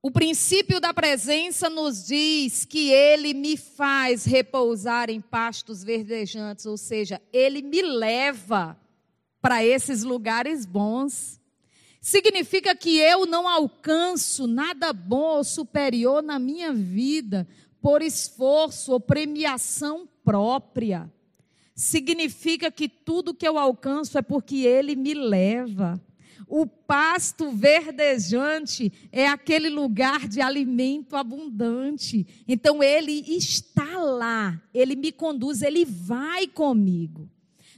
O 0.00 0.10
princípio 0.10 0.80
da 0.80 0.94
presença 0.94 1.68
nos 1.68 2.06
diz 2.06 2.64
que 2.64 2.90
ele 2.90 3.34
me 3.34 3.56
faz 3.56 4.24
repousar 4.24 5.10
em 5.10 5.20
pastos 5.20 5.82
verdejantes, 5.82 6.66
ou 6.66 6.76
seja, 6.76 7.20
ele 7.32 7.62
me 7.62 7.82
leva 7.82 8.78
para 9.40 9.64
esses 9.64 10.04
lugares 10.04 10.64
bons 10.64 11.40
significa 12.00 12.74
que 12.74 12.98
eu 12.98 13.26
não 13.26 13.48
alcanço 13.48 14.46
nada 14.46 14.92
bom 14.92 15.36
ou 15.36 15.44
superior 15.44 16.22
na 16.22 16.38
minha 16.38 16.72
vida 16.72 17.46
por 17.80 18.02
esforço 18.02 18.92
ou 18.92 19.00
premiação 19.00 20.08
própria. 20.24 21.10
Significa 21.74 22.70
que 22.70 22.88
tudo 22.88 23.34
que 23.34 23.46
eu 23.46 23.56
alcanço 23.56 24.18
é 24.18 24.22
porque 24.22 24.56
Ele 24.56 24.96
me 24.96 25.14
leva. 25.14 26.00
O 26.46 26.66
pasto 26.66 27.50
verdejante 27.50 28.92
é 29.12 29.28
aquele 29.28 29.68
lugar 29.68 30.26
de 30.26 30.40
alimento 30.40 31.14
abundante. 31.14 32.26
Então 32.48 32.82
Ele 32.82 33.12
está 33.28 33.98
lá, 33.98 34.60
Ele 34.72 34.96
me 34.96 35.12
conduz, 35.12 35.62
Ele 35.62 35.84
vai 35.84 36.46
comigo. 36.46 37.30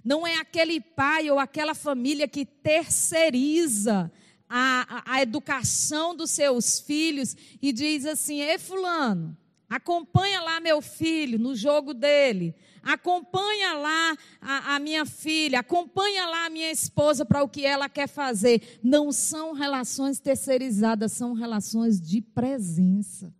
Não 0.04 0.26
é 0.26 0.36
aquele 0.36 0.80
pai 0.80 1.30
ou 1.30 1.38
aquela 1.38 1.74
família 1.74 2.26
que 2.26 2.44
terceiriza 2.44 4.10
a, 4.48 5.02
a, 5.06 5.22
educação 5.22 6.14
dos 6.14 6.30
seus 6.30 6.80
filhos 6.80 7.36
e 7.62 7.72
diz 7.72 8.04
assim: 8.04 8.40
Ei, 8.40 8.58
Fulano, 8.58 9.36
acompanha 9.68 10.40
lá 10.40 10.58
meu 10.58 10.82
filho 10.82 11.38
no 11.38 11.54
jogo 11.54 11.94
dele, 11.94 12.56
acompanha 12.82 13.74
lá 13.74 14.16
a, 14.40 14.74
a 14.74 14.78
minha 14.80 15.06
filha, 15.06 15.60
acompanha 15.60 16.26
lá 16.26 16.46
a 16.46 16.50
minha 16.50 16.70
esposa 16.72 17.24
para 17.24 17.42
o 17.42 17.48
que 17.48 17.64
ela 17.64 17.88
quer 17.88 18.08
fazer. 18.08 18.80
Não 18.82 19.12
são 19.12 19.52
relações 19.52 20.18
terceirizadas, 20.18 21.12
são 21.12 21.32
relações 21.34 22.00
de 22.00 22.20
presença. 22.20 23.32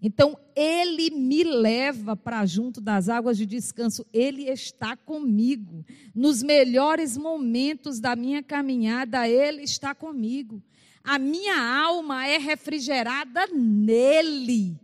Então, 0.00 0.38
ele 0.54 1.10
me 1.10 1.42
leva 1.42 2.16
para 2.16 2.46
junto 2.46 2.80
das 2.80 3.08
águas 3.08 3.36
de 3.36 3.44
descanso, 3.44 4.06
ele 4.12 4.48
está 4.48 4.96
comigo. 4.96 5.84
Nos 6.14 6.42
melhores 6.42 7.16
momentos 7.16 7.98
da 7.98 8.14
minha 8.14 8.42
caminhada, 8.42 9.28
ele 9.28 9.62
está 9.62 9.94
comigo. 9.94 10.62
A 11.02 11.18
minha 11.18 11.60
alma 11.60 12.26
é 12.28 12.38
refrigerada 12.38 13.48
nele. 13.48 14.78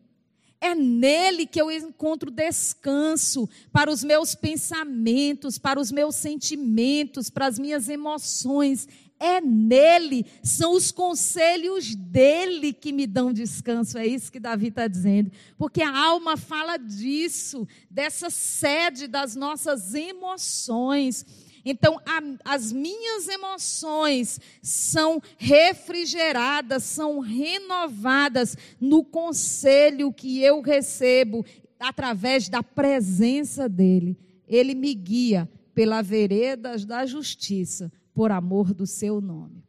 É 0.61 0.74
nele 0.74 1.46
que 1.46 1.61
eu 1.61 1.70
encontro 1.70 2.31
descanso 2.31 3.48
para 3.70 3.90
os 3.90 4.03
meus 4.03 4.35
pensamentos, 4.35 5.59
para 5.59 5.79
os 5.79 5.92
meus 5.92 6.16
sentimentos, 6.16 7.29
para 7.29 7.46
as 7.46 7.59
minhas 7.59 7.88
emoções 7.88 8.88
é 9.24 9.40
nele, 9.40 10.26
são 10.42 10.74
os 10.74 10.92
conselhos 10.92 11.94
dele 11.94 12.74
que 12.74 12.92
me 12.92 13.06
dão 13.06 13.32
descanso. 13.32 13.96
É 13.96 14.06
isso 14.06 14.30
que 14.30 14.38
Davi 14.38 14.68
está 14.68 14.87
dizendo. 14.87 15.32
Porque 15.56 15.80
a 15.82 15.98
alma 15.98 16.37
fala 16.37 16.76
disso, 16.76 17.66
dessa 17.90 18.28
sede 18.28 19.06
das 19.08 19.34
nossas 19.34 19.94
emoções. 19.94 21.24
Então, 21.64 21.98
a, 22.04 22.20
as 22.44 22.70
minhas 22.70 23.26
emoções 23.26 24.38
são 24.60 25.22
refrigeradas, 25.38 26.82
são 26.82 27.20
renovadas 27.20 28.58
no 28.78 29.02
conselho 29.02 30.12
que 30.12 30.42
eu 30.42 30.60
recebo 30.60 31.46
através 31.80 32.50
da 32.50 32.62
presença 32.62 33.70
dele. 33.70 34.18
Ele 34.46 34.74
me 34.74 34.92
guia 34.92 35.48
pela 35.74 36.02
vereda 36.02 36.76
da 36.76 37.06
justiça 37.06 37.90
por 38.14 38.31
amor 38.31 38.72
do 38.72 38.87
seu 38.87 39.20
nome. 39.20 39.64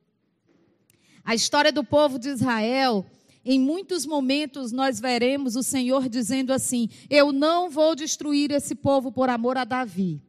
A 1.24 1.34
história 1.34 1.72
do 1.72 1.84
povo 1.84 2.20
de 2.20 2.30
Israel, 2.30 3.04
em 3.44 3.60
muitos 3.60 4.06
momentos 4.06 4.72
nós 4.72 5.00
veremos 5.00 5.56
o 5.56 5.64
Senhor 5.64 6.08
dizendo 6.08 6.54
assim: 6.54 6.88
Eu 7.10 7.34
não 7.34 7.70
vou 7.70 7.96
destruir 7.96 8.52
esse 8.52 8.76
povo 8.76 9.12
por 9.12 9.28
amor 9.28 9.58
a 9.58 9.66
Davi. 9.66 10.22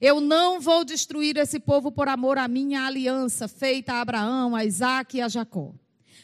Eu 0.00 0.20
não 0.20 0.60
vou 0.60 0.84
destruir 0.84 1.36
esse 1.36 1.60
povo 1.60 1.92
por 1.92 2.08
amor 2.08 2.36
à 2.36 2.48
minha 2.48 2.84
aliança 2.84 3.46
feita 3.46 3.94
a 3.94 4.00
Abraão, 4.00 4.56
a 4.56 4.64
Isaac 4.64 5.16
e 5.16 5.20
a 5.20 5.28
Jacó. 5.28 5.72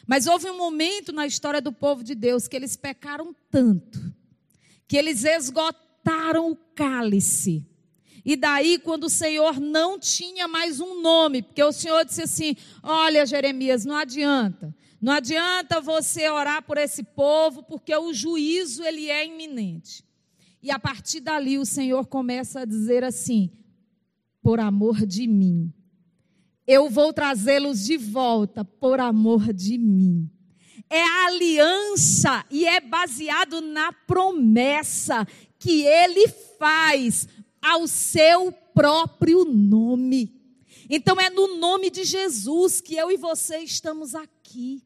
Mas 0.05 0.27
houve 0.27 0.49
um 0.49 0.57
momento 0.57 1.13
na 1.13 1.25
história 1.25 1.61
do 1.61 1.71
povo 1.71 2.03
de 2.03 2.13
Deus 2.13 2.47
que 2.47 2.55
eles 2.55 2.75
pecaram 2.75 3.33
tanto, 3.49 4.13
que 4.87 4.97
eles 4.97 5.23
esgotaram 5.23 6.51
o 6.51 6.55
cálice 6.75 7.65
e 8.23 8.35
daí, 8.35 8.77
quando 8.77 9.05
o 9.05 9.09
Senhor 9.09 9.59
não 9.59 9.99
tinha 9.99 10.47
mais 10.47 10.79
um 10.79 11.01
nome, 11.01 11.41
porque 11.41 11.63
o 11.63 11.71
Senhor 11.71 12.05
disse 12.05 12.21
assim: 12.21 12.55
Olha, 12.83 13.25
Jeremias, 13.25 13.83
não 13.83 13.95
adianta. 13.95 14.75
Não 15.01 15.13
adianta 15.13 15.81
você 15.81 16.29
orar 16.29 16.61
por 16.61 16.77
esse 16.77 17.03
povo, 17.03 17.63
porque 17.63 17.95
o 17.95 18.13
juízo 18.13 18.83
ele 18.83 19.09
é 19.09 19.25
iminente. 19.25 20.05
E 20.61 20.69
a 20.69 20.77
partir 20.77 21.21
dali 21.21 21.57
o 21.57 21.65
Senhor 21.65 22.05
começa 22.05 22.59
a 22.59 22.65
dizer 22.65 23.03
assim: 23.03 23.49
por 24.43 24.59
amor 24.59 25.05
de 25.05 25.25
mim, 25.25 25.73
eu 26.67 26.89
vou 26.89 27.11
trazê-los 27.11 27.83
de 27.83 27.97
volta 27.97 28.63
por 28.63 28.99
amor 28.99 29.51
de 29.51 29.79
mim. 29.79 30.29
É 30.87 31.01
a 31.01 31.25
aliança 31.27 32.45
e 32.51 32.65
é 32.65 32.79
baseado 32.79 33.61
na 33.61 33.91
promessa 33.91 35.25
que 35.57 35.83
ele 35.83 36.27
faz 36.59 37.27
ao 37.61 37.87
seu 37.87 38.51
próprio 38.51 39.45
nome. 39.45 40.41
Então 40.89 41.19
é 41.19 41.29
no 41.29 41.55
nome 41.57 41.89
de 41.89 42.03
Jesus 42.03 42.81
que 42.81 42.95
eu 42.95 43.11
e 43.11 43.17
você 43.17 43.59
estamos 43.59 44.15
aqui. 44.15 44.83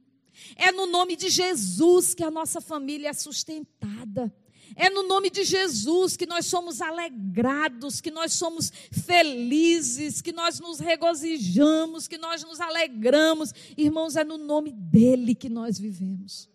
É 0.56 0.72
no 0.72 0.86
nome 0.86 1.16
de 1.16 1.30
Jesus 1.30 2.14
que 2.14 2.24
a 2.24 2.30
nossa 2.30 2.60
família 2.60 3.10
é 3.10 3.14
sustentada. 3.14 4.34
É 4.76 4.90
no 4.90 5.04
nome 5.04 5.30
de 5.30 5.44
Jesus 5.44 6.18
que 6.18 6.26
nós 6.26 6.46
somos 6.48 6.82
alegrados, 6.82 8.02
que 8.02 8.12
nós 8.12 8.34
somos 8.34 8.72
felizes, 8.92 10.22
que 10.22 10.34
nós 10.34 10.60
nos 10.60 10.80
regozijamos, 10.80 12.08
que 12.08 12.18
nós 12.18 12.44
nos 12.44 12.60
alegramos. 12.60 13.54
Irmãos, 13.78 14.16
é 14.16 14.24
no 14.24 14.38
nome 14.38 14.72
dele 14.72 15.34
que 15.34 15.48
nós 15.48 15.80
vivemos. 15.80 16.50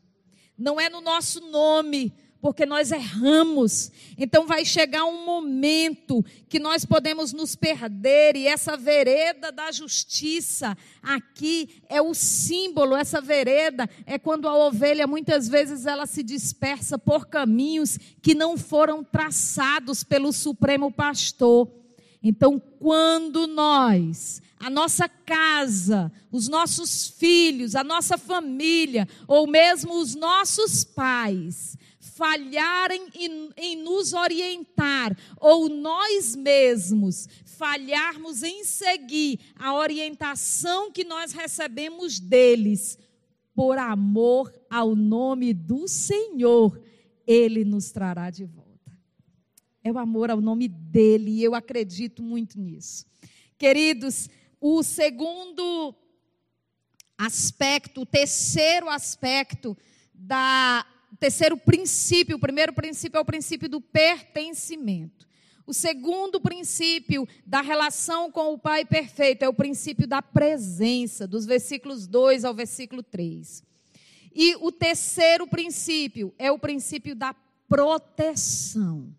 Não 0.57 0.79
é 0.79 0.91
no 0.91 1.01
nosso 1.01 1.41
nome, 1.41 2.13
porque 2.41 2.65
nós 2.65 2.91
erramos. 2.91 3.93
Então 4.17 4.47
vai 4.47 4.65
chegar 4.65 5.05
um 5.05 5.25
momento 5.25 6.25
que 6.49 6.59
nós 6.59 6.85
podemos 6.85 7.33
nos 7.33 7.55
perder 7.55 8.37
e 8.37 8.47
essa 8.47 8.77
vereda 8.77 9.53
da 9.53 9.71
justiça 9.71 10.77
aqui 11.03 11.83
é 11.89 12.01
o 12.01 12.15
símbolo, 12.15 12.97
essa 12.97 13.21
vereda 13.21 13.89
é 14.07 14.19
quando 14.19 14.49
a 14.49 14.57
ovelha 14.57 15.07
muitas 15.07 15.49
vezes 15.49 15.87
ela 15.87 16.07
se 16.07 16.23
dispersa 16.23 16.99
por 16.99 17.27
caminhos 17.27 17.99
que 18.23 18.35
não 18.35 18.57
foram 18.57 19.05
traçados 19.05 20.03
pelo 20.03 20.33
supremo 20.33 20.91
pastor. 20.91 21.69
Então, 22.23 22.61
quando 22.79 23.47
nós, 23.47 24.43
a 24.59 24.69
nossa 24.69 25.09
casa, 25.09 26.13
os 26.31 26.49
nossos 26.49 27.09
filhos, 27.09 27.75
a 27.75 27.83
nossa 27.83 28.19
família, 28.19 29.09
ou 29.27 29.47
mesmo 29.47 29.99
os 29.99 30.15
nossos 30.15 30.85
pais, 30.85 31.79
falharem 32.21 33.09
em, 33.15 33.51
em 33.57 33.77
nos 33.77 34.13
orientar, 34.13 35.17
ou 35.39 35.71
nós 35.71 36.37
mesmos 36.37 37.27
falharmos 37.47 38.43
em 38.43 38.63
seguir 38.63 39.41
a 39.57 39.75
orientação 39.75 40.93
que 40.93 41.03
nós 41.03 41.33
recebemos 41.33 42.21
deles, 42.21 42.99
por 43.55 43.79
amor 43.79 44.53
ao 44.69 44.95
nome 44.95 45.55
do 45.55 45.89
Senhor, 45.89 46.79
Ele 47.27 47.65
nos 47.65 47.91
trará 47.91 48.29
de 48.29 48.45
volta. 48.45 48.93
É 49.83 49.91
o 49.91 49.97
amor 49.97 50.31
ao 50.31 50.43
nome 50.43 50.69
dele, 50.69 51.31
e 51.31 51.43
eu 51.43 51.55
acredito 51.55 52.23
muito 52.23 52.61
nisso. 52.61 53.07
Queridos, 53.57 54.29
o 54.61 54.83
segundo 54.83 55.95
aspecto, 57.17 58.03
o 58.03 58.07
terceiro 58.07 58.91
aspecto 58.91 59.75
da 60.13 60.85
terceiro 61.21 61.57
princípio, 61.57 62.37
o 62.37 62.41
primeiro 62.41 62.73
princípio 62.73 63.19
é 63.19 63.21
o 63.21 63.25
princípio 63.25 63.69
do 63.69 63.81
pertencimento. 63.81 65.29
O 65.67 65.75
segundo 65.75 66.41
princípio 66.41 67.29
da 67.47 67.61
relação 67.61 68.33
com 68.33 68.55
o 68.55 68.59
Pai 68.59 68.85
perfeito 68.85 69.45
é 69.45 69.49
o 69.49 69.55
princípio 69.55 70.07
da 70.07 70.21
presença, 70.21 71.29
dos 71.29 71.47
versículos 71.47 72.09
2 72.09 72.45
ao 72.45 72.55
versículo 72.55 73.03
3. 73.03 73.63
E 74.35 74.57
o 74.57 74.73
terceiro 74.73 75.47
princípio 75.47 76.35
é 76.39 76.51
o 76.51 76.59
princípio 76.59 77.15
da 77.15 77.35
proteção. 77.69 79.15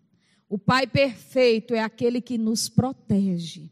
O 0.48 0.58
Pai 0.58 0.86
perfeito 0.86 1.74
é 1.74 1.80
aquele 1.80 2.20
que 2.20 2.36
nos 2.36 2.68
protege. 2.68 3.70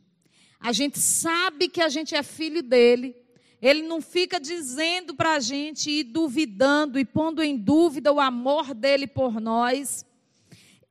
A 0.58 0.72
gente 0.72 0.98
sabe 0.98 1.68
que 1.68 1.82
a 1.82 1.88
gente 1.88 2.14
é 2.14 2.22
filho 2.22 2.62
dele, 2.62 3.14
ele 3.60 3.82
não 3.82 4.00
fica 4.00 4.40
dizendo 4.40 5.14
para 5.14 5.34
a 5.34 5.40
gente 5.40 5.90
e 5.90 6.02
duvidando 6.02 6.98
e 6.98 7.04
pondo 7.04 7.42
em 7.42 7.56
dúvida 7.56 8.12
o 8.12 8.18
amor 8.18 8.72
dele 8.72 9.06
por 9.06 9.38
nós. 9.38 10.04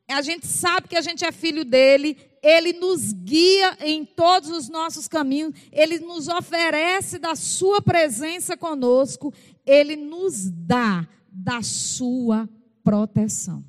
A 0.08 0.22
gente 0.22 0.46
sabe 0.46 0.88
que 0.88 0.96
a 0.96 1.02
gente 1.02 1.26
é 1.26 1.32
filho 1.32 1.66
dele, 1.66 2.18
ele 2.44 2.74
nos 2.74 3.12
guia 3.12 3.78
em 3.82 4.06
todos 4.06 4.50
os 4.50 4.70
nossos 4.70 5.08
caminhos, 5.08 5.54
ele 5.72 6.00
nos 6.00 6.28
oferece 6.28 7.18
da 7.18 7.36
sua 7.36 7.82
presença 7.82 8.56
conosco, 8.56 9.34
ele 9.66 9.96
nos 9.96 10.50
dá 10.50 11.08
da 11.32 11.62
sua 11.64 12.48
proteção. 12.84 13.64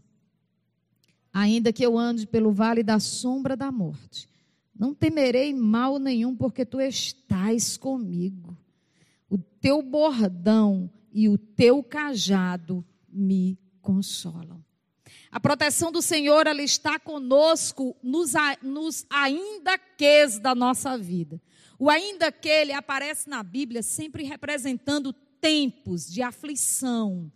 Ainda 1.32 1.72
que 1.72 1.84
eu 1.84 1.96
ande 1.96 2.26
pelo 2.26 2.52
vale 2.52 2.82
da 2.82 2.98
sombra 2.98 3.56
da 3.56 3.70
morte, 3.70 4.28
não 4.74 4.94
temerei 4.94 5.54
mal 5.54 5.98
nenhum, 5.98 6.34
porque 6.34 6.64
tu 6.64 6.80
estás 6.80 7.76
comigo 7.76 8.56
teu 9.60 9.82
bordão 9.82 10.90
e 11.12 11.28
o 11.28 11.36
teu 11.36 11.82
cajado 11.82 12.84
me 13.08 13.58
consolam. 13.80 14.64
A 15.30 15.38
proteção 15.38 15.92
do 15.92 16.02
Senhor, 16.02 16.46
ela 16.46 16.62
está 16.62 16.98
conosco 16.98 17.96
nos, 18.02 18.32
nos 18.62 19.06
ainda 19.08 19.78
ques 19.78 20.38
da 20.38 20.54
nossa 20.54 20.98
vida. 20.98 21.40
O 21.78 21.88
ainda 21.88 22.32
que, 22.32 22.48
ele 22.48 22.72
aparece 22.72 23.28
na 23.28 23.42
Bíblia 23.42 23.82
sempre 23.82 24.24
representando 24.24 25.12
tempos 25.40 26.10
de 26.10 26.20
aflição, 26.20 27.30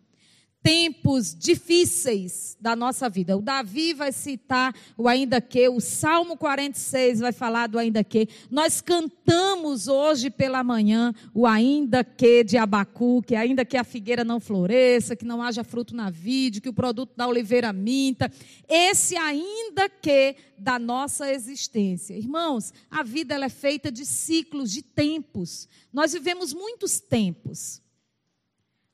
tempos 0.65 1.37
difíceis 1.39 2.57
da 2.59 2.75
nossa 2.75 3.11
vida. 3.11 3.37
O 3.37 3.43
Davi 3.43 3.93
vai 3.93 4.11
citar 4.11 4.75
o 4.97 5.07
ainda 5.07 5.39
que, 5.39 5.69
o 5.69 5.79
Salmo 5.79 6.39
46 6.39 7.21
vai 7.21 7.33
falar 7.33 7.67
do 7.67 7.79
ainda 7.79 8.03
que. 8.03 8.27
Nós 8.51 8.81
cantamos 8.81 9.89
hoje 9.89 10.31
pela 10.31 10.65
manhã 10.65 11.15
o 11.35 11.47
ainda 11.47 12.03
que 12.03 12.43
de 12.43 12.57
Abacu, 12.57 13.23
que 13.23 13.37
ainda 13.37 13.63
que 13.63 13.77
a 13.77 13.85
figueira 13.85 14.25
não 14.25 14.41
floresça, 14.41 15.15
que 15.15 15.27
não 15.27 15.43
haja 15.43 15.63
fruto 15.63 15.95
na 15.95 16.09
vide, 16.09 16.63
que 16.63 16.71
o 16.71 16.73
produto 16.73 17.15
da 17.15 17.29
oliveira 17.29 17.71
minta. 17.71 18.33
Esse 18.67 19.19
ainda 19.19 19.87
que 19.91 20.35
da 20.57 20.79
nossa 20.79 21.31
existência. 21.31 22.17
Irmãos, 22.17 22.73
a 22.91 23.03
vida 23.03 23.35
ela 23.35 23.45
é 23.45 23.51
feita 23.51 23.93
de 23.93 24.07
ciclos, 24.07 24.73
de 24.73 24.81
tempos. 24.81 25.69
Nós 25.93 26.15
vivemos 26.15 26.55
muitos 26.55 27.01
tempos 27.01 27.84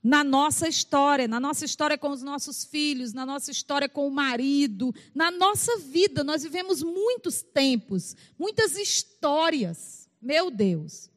na 0.02 0.24
nossa 0.24 0.66
história, 0.66 1.28
na 1.28 1.38
nossa 1.38 1.64
história 1.64 1.98
com 1.98 2.10
os 2.10 2.22
nossos 2.22 2.64
filhos, 2.64 3.12
na 3.12 3.26
nossa 3.26 3.50
história 3.50 3.88
com 3.88 4.06
o 4.06 4.10
marido, 4.10 4.94
na 5.14 5.30
nossa 5.30 5.78
vida. 5.78 6.24
Nós 6.24 6.42
vivemos 6.42 6.82
muitos 6.82 7.42
tempos, 7.42 8.16
muitas 8.38 8.76
histórias. 8.76 10.08
Meu 10.20 10.50
Deus. 10.50 11.10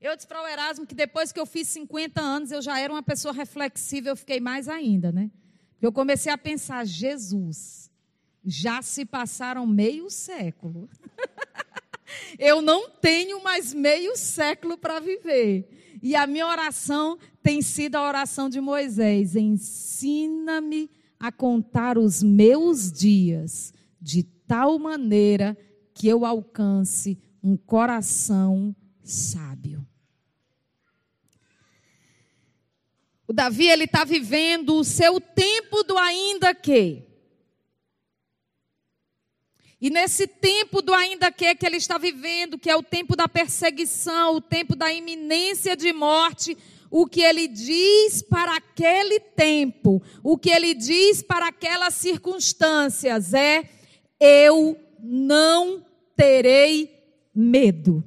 Eu 0.00 0.14
disse 0.14 0.28
para 0.28 0.42
o 0.42 0.46
Erasmo 0.46 0.86
que 0.86 0.94
depois 0.94 1.32
que 1.32 1.40
eu 1.40 1.46
fiz 1.46 1.66
50 1.68 2.20
anos, 2.20 2.52
eu 2.52 2.62
já 2.62 2.78
era 2.78 2.92
uma 2.92 3.02
pessoa 3.02 3.34
reflexiva, 3.34 4.08
eu 4.08 4.16
fiquei 4.16 4.38
mais 4.38 4.68
ainda, 4.68 5.10
né? 5.10 5.30
Eu 5.80 5.90
comecei 5.90 6.30
a 6.30 6.38
pensar, 6.38 6.84
Jesus, 6.84 7.90
já 8.44 8.80
se 8.82 9.04
passaram 9.04 9.66
meio 9.66 10.08
século. 10.10 10.88
eu 12.38 12.62
não 12.62 12.90
tenho 12.90 13.42
mais 13.42 13.74
meio 13.74 14.16
século 14.16 14.76
para 14.76 15.00
viver. 15.00 15.68
E 16.02 16.14
a 16.14 16.26
minha 16.26 16.46
oração 16.46 17.18
tem 17.42 17.62
sido 17.62 17.96
a 17.96 18.06
oração 18.06 18.48
de 18.48 18.60
Moisés: 18.60 19.34
ensina-me 19.34 20.90
a 21.18 21.32
contar 21.32 21.98
os 21.98 22.22
meus 22.22 22.92
dias 22.92 23.72
de 24.00 24.22
tal 24.22 24.78
maneira 24.78 25.56
que 25.92 26.06
eu 26.06 26.24
alcance 26.24 27.18
um 27.42 27.56
coração 27.56 28.74
sábio. 29.02 29.86
O 33.26 33.32
Davi 33.32 33.66
ele 33.66 33.84
está 33.84 34.04
vivendo 34.04 34.74
o 34.74 34.84
seu 34.84 35.20
tempo 35.20 35.82
do 35.82 35.98
ainda 35.98 36.54
que. 36.54 37.07
E 39.80 39.90
nesse 39.90 40.26
tempo 40.26 40.82
do 40.82 40.92
ainda 40.92 41.30
que 41.30 41.54
que 41.54 41.64
ele 41.64 41.76
está 41.76 41.98
vivendo, 41.98 42.58
que 42.58 42.68
é 42.68 42.76
o 42.76 42.82
tempo 42.82 43.14
da 43.14 43.28
perseguição, 43.28 44.34
o 44.34 44.40
tempo 44.40 44.74
da 44.74 44.92
iminência 44.92 45.76
de 45.76 45.92
morte, 45.92 46.56
o 46.90 47.06
que 47.06 47.20
ele 47.20 47.46
diz 47.46 48.22
para 48.22 48.56
aquele 48.56 49.20
tempo, 49.20 50.02
o 50.22 50.36
que 50.36 50.50
ele 50.50 50.74
diz 50.74 51.22
para 51.22 51.48
aquelas 51.48 51.94
circunstâncias 51.94 53.32
é: 53.34 53.68
eu 54.18 54.76
não 55.00 55.84
terei 56.16 56.90
medo. 57.34 58.02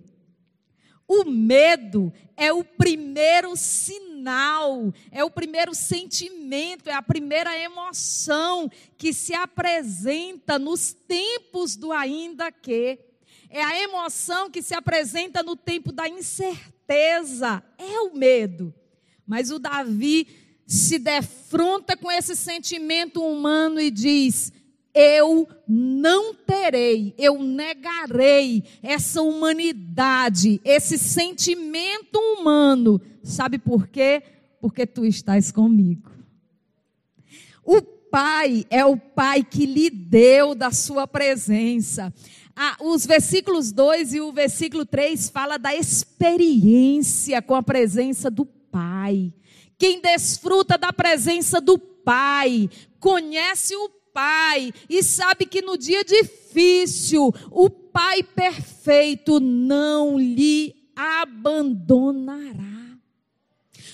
O 1.13 1.26
medo 1.26 2.13
é 2.38 2.54
o 2.54 2.63
primeiro 2.63 3.54
sinal, 3.58 4.93
é 5.12 5.21
o 5.26 5.30
primeiro 5.30 5.76
sentimento, 5.76 6.89
é 6.89 6.93
a 6.93 7.02
primeira 7.02 7.54
emoção 7.60 8.71
que 8.97 9.12
se 9.12 9.34
apresenta 9.34 10.58
nos 10.58 10.93
tempos 10.93 11.76
do 11.76 11.91
ainda 11.91 12.50
que. 12.50 12.97
É 13.50 13.62
a 13.62 13.78
emoção 13.82 14.50
que 14.50 14.62
se 14.62 14.74
apresenta 14.74 15.43
no 15.43 15.58
tempo 15.58 15.91
da 15.91 16.08
incerteza, 16.08 17.62
é 17.78 18.00
o 18.00 18.15
medo. 18.15 18.74
Mas 19.28 19.52
o 19.52 19.60
Davi 19.60 20.30
se 20.65 20.97
defronta 20.97 21.97
com 21.97 22.10
esse 22.10 22.38
sentimento 22.38 23.21
humano 23.21 23.82
e 23.82 23.91
diz: 23.91 24.54
eu 24.94 25.48
não 25.68 26.34
terei, 26.34 27.14
eu 27.18 27.42
negarei 27.42 28.64
essa 28.84 29.22
humanidade, 29.22 30.60
esse 30.64 30.98
sentimento 30.98 32.18
humano. 32.18 33.02
Sabe 33.24 33.58
por 33.58 33.88
quê? 33.88 34.22
Porque 34.60 34.86
tu 34.86 35.06
estás 35.06 35.52
comigo. 35.52 36.12
O 37.64 37.82
Pai 37.82 38.66
é 38.70 38.84
o 38.86 38.98
Pai 38.98 39.44
que 39.44 39.66
lhe 39.66 39.90
deu 39.90 40.54
da 40.54 40.72
sua 40.72 41.08
presença. 41.08 42.14
Ah, 42.56 42.76
os 42.82 43.06
versículos 43.06 43.72
2 43.72 44.16
e 44.16 44.22
o 44.22 44.34
versículo 44.34 44.86
3 44.86 45.30
fala 45.30 45.58
da 45.58 45.74
experiência 45.74 47.42
com 47.42 47.56
a 47.56 47.64
presença 47.64 48.30
do 48.30 48.46
Pai. 48.46 49.34
Quem 49.78 50.02
desfruta 50.02 50.78
da 50.78 50.92
presença 50.92 51.62
do 51.62 51.80
Pai, 51.80 52.70
conhece 53.00 53.76
o 53.76 54.01
pai 54.13 54.74
e 54.89 55.04
sabe 55.04 55.45
que 55.45 55.62
no 55.62 55.78
dia 55.78 56.04
difícil 56.04 57.34
o 57.50 57.69
pai 57.69 58.24
perfeito 58.24 59.39
não 59.39 60.17
lhe 60.17 60.76
abandonará. 60.95 62.82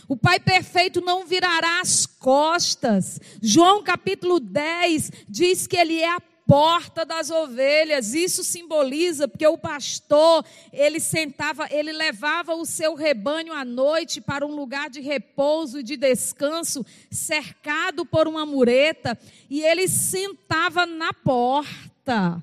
O 0.08 0.16
Pai 0.16 0.40
perfeito 0.40 1.02
não 1.02 1.26
virará 1.26 1.82
as 1.82 2.06
costas. 2.06 3.20
João 3.42 3.84
capítulo 3.84 4.40
10 4.40 5.12
diz 5.28 5.68
que 5.68 5.76
ele 5.76 6.00
é 6.00 6.10
a 6.10 6.22
porta 6.48 7.06
das 7.06 7.30
ovelhas. 7.30 8.14
Isso 8.14 8.44
simboliza 8.44 9.28
porque 9.28 9.46
o 9.46 9.58
pastor, 9.58 10.46
ele 10.72 11.00
sentava, 11.00 11.68
ele 11.70 11.92
levava 11.92 12.56
o 12.56 12.66
seu 12.66 12.96
rebanho 12.96 13.52
à 13.52 13.66
noite 13.66 14.22
para 14.22 14.46
um 14.46 14.56
lugar 14.56 14.90
de 14.90 15.02
repouso 15.02 15.80
e 15.80 15.84
de 15.84 15.98
descanso, 15.98 16.86
cercado 17.12 18.06
por 18.06 18.28
uma 18.28 18.46
mureta, 18.46 19.20
e 19.50 19.62
ele 19.62 19.88
sentava 19.90 20.86
na 20.86 21.12
porta 21.14 22.42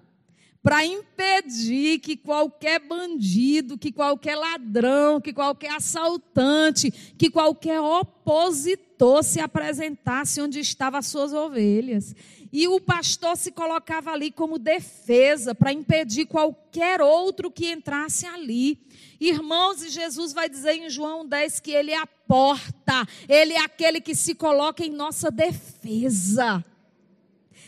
para 0.64 0.82
impedir 0.82 1.98
que 1.98 2.16
qualquer 2.16 2.80
bandido, 2.80 3.76
que 3.76 3.92
qualquer 3.92 4.34
ladrão, 4.34 5.20
que 5.20 5.30
qualquer 5.30 5.72
assaltante, 5.72 6.90
que 7.18 7.28
qualquer 7.28 7.78
opositor 7.82 9.22
se 9.22 9.40
apresentasse 9.40 10.40
onde 10.40 10.60
estavam 10.60 11.00
as 11.00 11.06
suas 11.06 11.34
ovelhas. 11.34 12.14
E 12.54 12.68
o 12.68 12.80
pastor 12.80 13.36
se 13.36 13.50
colocava 13.50 14.12
ali 14.12 14.30
como 14.30 14.60
defesa 14.60 15.56
para 15.56 15.72
impedir 15.72 16.24
qualquer 16.26 17.00
outro 17.00 17.50
que 17.50 17.72
entrasse 17.72 18.26
ali. 18.26 18.78
Irmãos, 19.20 19.82
e 19.82 19.90
Jesus 19.90 20.32
vai 20.32 20.48
dizer 20.48 20.74
em 20.74 20.88
João 20.88 21.26
10 21.26 21.58
que 21.58 21.72
ele 21.72 21.90
é 21.90 22.00
a 22.00 22.06
porta, 22.06 23.08
ele 23.28 23.54
é 23.54 23.58
aquele 23.58 24.00
que 24.00 24.14
se 24.14 24.36
coloca 24.36 24.84
em 24.84 24.90
nossa 24.90 25.32
defesa. 25.32 26.64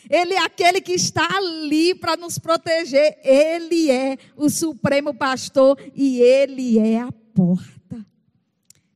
Ele 0.09 0.35
é 0.35 0.45
aquele 0.45 0.81
que 0.81 0.93
está 0.93 1.37
ali 1.37 1.93
para 1.93 2.17
nos 2.17 2.39
proteger. 2.39 3.19
Ele 3.25 3.91
é 3.91 4.17
o 4.37 4.49
supremo 4.49 5.13
pastor 5.13 5.77
e 5.97 6.21
ele 6.21 6.79
é 6.79 7.01
a 7.01 7.11
porta. 7.35 8.07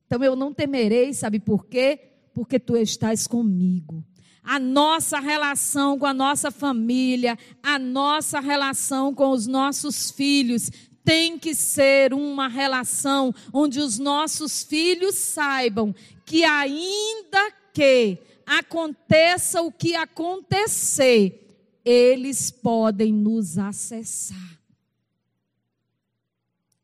Então 0.07 0.23
eu 0.23 0.37
não 0.37 0.53
temerei, 0.53 1.13
sabe 1.13 1.37
por 1.37 1.65
quê? 1.65 1.99
Porque 2.33 2.57
tu 2.57 2.77
estás 2.77 3.27
comigo 3.27 4.05
a 4.43 4.59
nossa 4.59 5.19
relação 5.19 5.97
com 5.97 6.05
a 6.05 6.13
nossa 6.13 6.49
família, 6.49 7.37
a 7.61 7.77
nossa 7.77 8.39
relação 8.39 9.13
com 9.13 9.29
os 9.31 9.47
nossos 9.47 10.11
filhos, 10.11 10.69
tem 11.03 11.37
que 11.37 11.53
ser 11.53 12.13
uma 12.13 12.47
relação 12.47 13.33
onde 13.53 13.79
os 13.79 13.97
nossos 13.97 14.63
filhos 14.63 15.15
saibam 15.15 15.93
que, 16.25 16.43
ainda 16.43 17.51
que 17.73 18.17
aconteça 18.45 19.61
o 19.61 19.71
que 19.71 19.95
acontecer, 19.95 21.47
eles 21.83 22.51
podem 22.51 23.11
nos 23.11 23.57
acessar. 23.57 24.59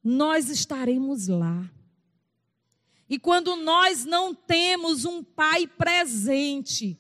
Nós 0.04 0.50
estaremos 0.50 1.28
lá. 1.28 1.70
E 3.10 3.18
quando 3.20 3.56
nós 3.56 4.06
não 4.06 4.34
temos 4.34 5.06
um 5.06 5.24
pai 5.24 5.68
presente, 5.68 6.98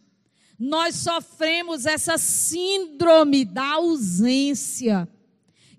nós 0.59 0.95
sofremos 0.95 1.85
essa 1.85 2.17
síndrome 2.17 3.45
da 3.45 3.73
ausência. 3.73 5.07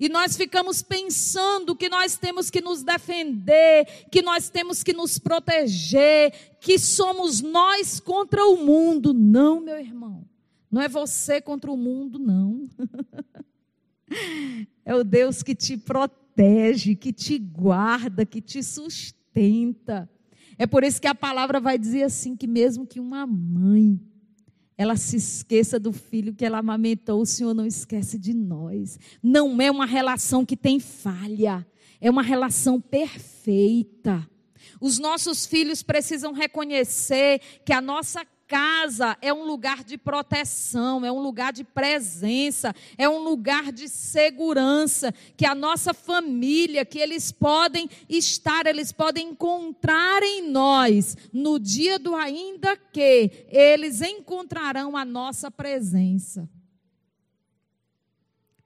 E 0.00 0.08
nós 0.08 0.36
ficamos 0.36 0.80
pensando 0.80 1.74
que 1.74 1.88
nós 1.88 2.16
temos 2.16 2.50
que 2.50 2.60
nos 2.60 2.84
defender, 2.84 4.06
que 4.12 4.22
nós 4.22 4.48
temos 4.48 4.84
que 4.84 4.92
nos 4.92 5.18
proteger, 5.18 6.56
que 6.60 6.78
somos 6.78 7.40
nós 7.40 7.98
contra 7.98 8.44
o 8.44 8.64
mundo. 8.64 9.12
Não, 9.12 9.60
meu 9.60 9.78
irmão. 9.78 10.24
Não 10.70 10.80
é 10.80 10.88
você 10.88 11.40
contra 11.40 11.72
o 11.72 11.76
mundo, 11.76 12.18
não. 12.18 12.68
é 14.84 14.94
o 14.94 15.02
Deus 15.02 15.42
que 15.42 15.54
te 15.54 15.76
protege, 15.76 16.94
que 16.94 17.12
te 17.12 17.36
guarda, 17.36 18.24
que 18.24 18.40
te 18.40 18.62
sustenta. 18.62 20.08
É 20.56 20.66
por 20.66 20.84
isso 20.84 21.00
que 21.00 21.08
a 21.08 21.14
palavra 21.14 21.58
vai 21.58 21.76
dizer 21.76 22.04
assim: 22.04 22.36
que 22.36 22.46
mesmo 22.46 22.86
que 22.86 23.00
uma 23.00 23.26
mãe 23.26 23.98
ela 24.78 24.96
se 24.96 25.16
esqueça 25.16 25.78
do 25.78 25.92
filho 25.92 26.32
que 26.32 26.44
ela 26.44 26.58
amamentou, 26.58 27.20
o 27.20 27.26
Senhor 27.26 27.52
não 27.52 27.66
esquece 27.66 28.16
de 28.16 28.32
nós. 28.32 28.96
Não 29.20 29.60
é 29.60 29.68
uma 29.68 29.84
relação 29.84 30.46
que 30.46 30.56
tem 30.56 30.78
falha, 30.78 31.66
é 32.00 32.08
uma 32.08 32.22
relação 32.22 32.80
perfeita. 32.80 34.24
Os 34.80 35.00
nossos 35.00 35.44
filhos 35.44 35.82
precisam 35.82 36.32
reconhecer 36.32 37.40
que 37.64 37.72
a 37.72 37.80
nossa 37.80 38.24
casa 38.48 39.16
é 39.20 39.32
um 39.32 39.44
lugar 39.44 39.84
de 39.84 39.98
proteção, 39.98 41.04
é 41.04 41.12
um 41.12 41.20
lugar 41.20 41.52
de 41.52 41.62
presença, 41.62 42.74
é 42.96 43.06
um 43.06 43.22
lugar 43.22 43.70
de 43.70 43.88
segurança, 43.88 45.12
que 45.36 45.44
a 45.44 45.54
nossa 45.54 45.92
família, 45.92 46.84
que 46.84 46.98
eles 46.98 47.30
podem 47.30 47.88
estar, 48.08 48.66
eles 48.66 48.90
podem 48.90 49.28
encontrar 49.28 50.22
em 50.22 50.50
nós, 50.50 51.16
no 51.30 51.58
dia 51.60 51.98
do 51.98 52.16
ainda 52.16 52.74
que, 52.76 53.46
eles 53.48 54.00
encontrarão 54.00 54.96
a 54.96 55.04
nossa 55.04 55.50
presença. 55.50 56.48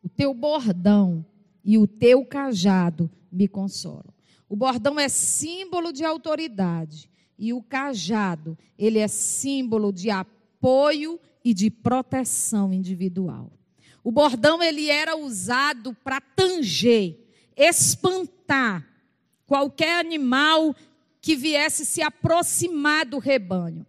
O 0.00 0.08
teu 0.08 0.32
bordão 0.32 1.26
e 1.64 1.76
o 1.76 1.86
teu 1.86 2.24
cajado 2.24 3.10
me 3.30 3.48
consolam. 3.48 4.12
O 4.48 4.54
bordão 4.54 5.00
é 5.00 5.08
símbolo 5.08 5.92
de 5.92 6.04
autoridade 6.04 7.11
e 7.42 7.52
o 7.52 7.60
cajado, 7.60 8.56
ele 8.78 9.00
é 9.00 9.08
símbolo 9.08 9.92
de 9.92 10.10
apoio 10.10 11.18
e 11.44 11.52
de 11.52 11.72
proteção 11.72 12.72
individual. 12.72 13.50
O 14.04 14.12
bordão 14.12 14.62
ele 14.62 14.88
era 14.88 15.16
usado 15.16 15.92
para 16.04 16.20
tanger, 16.20 17.18
espantar 17.56 18.88
qualquer 19.44 19.98
animal 19.98 20.72
que 21.20 21.34
viesse 21.34 21.84
se 21.84 22.00
aproximar 22.00 23.04
do 23.04 23.18
rebanho. 23.18 23.84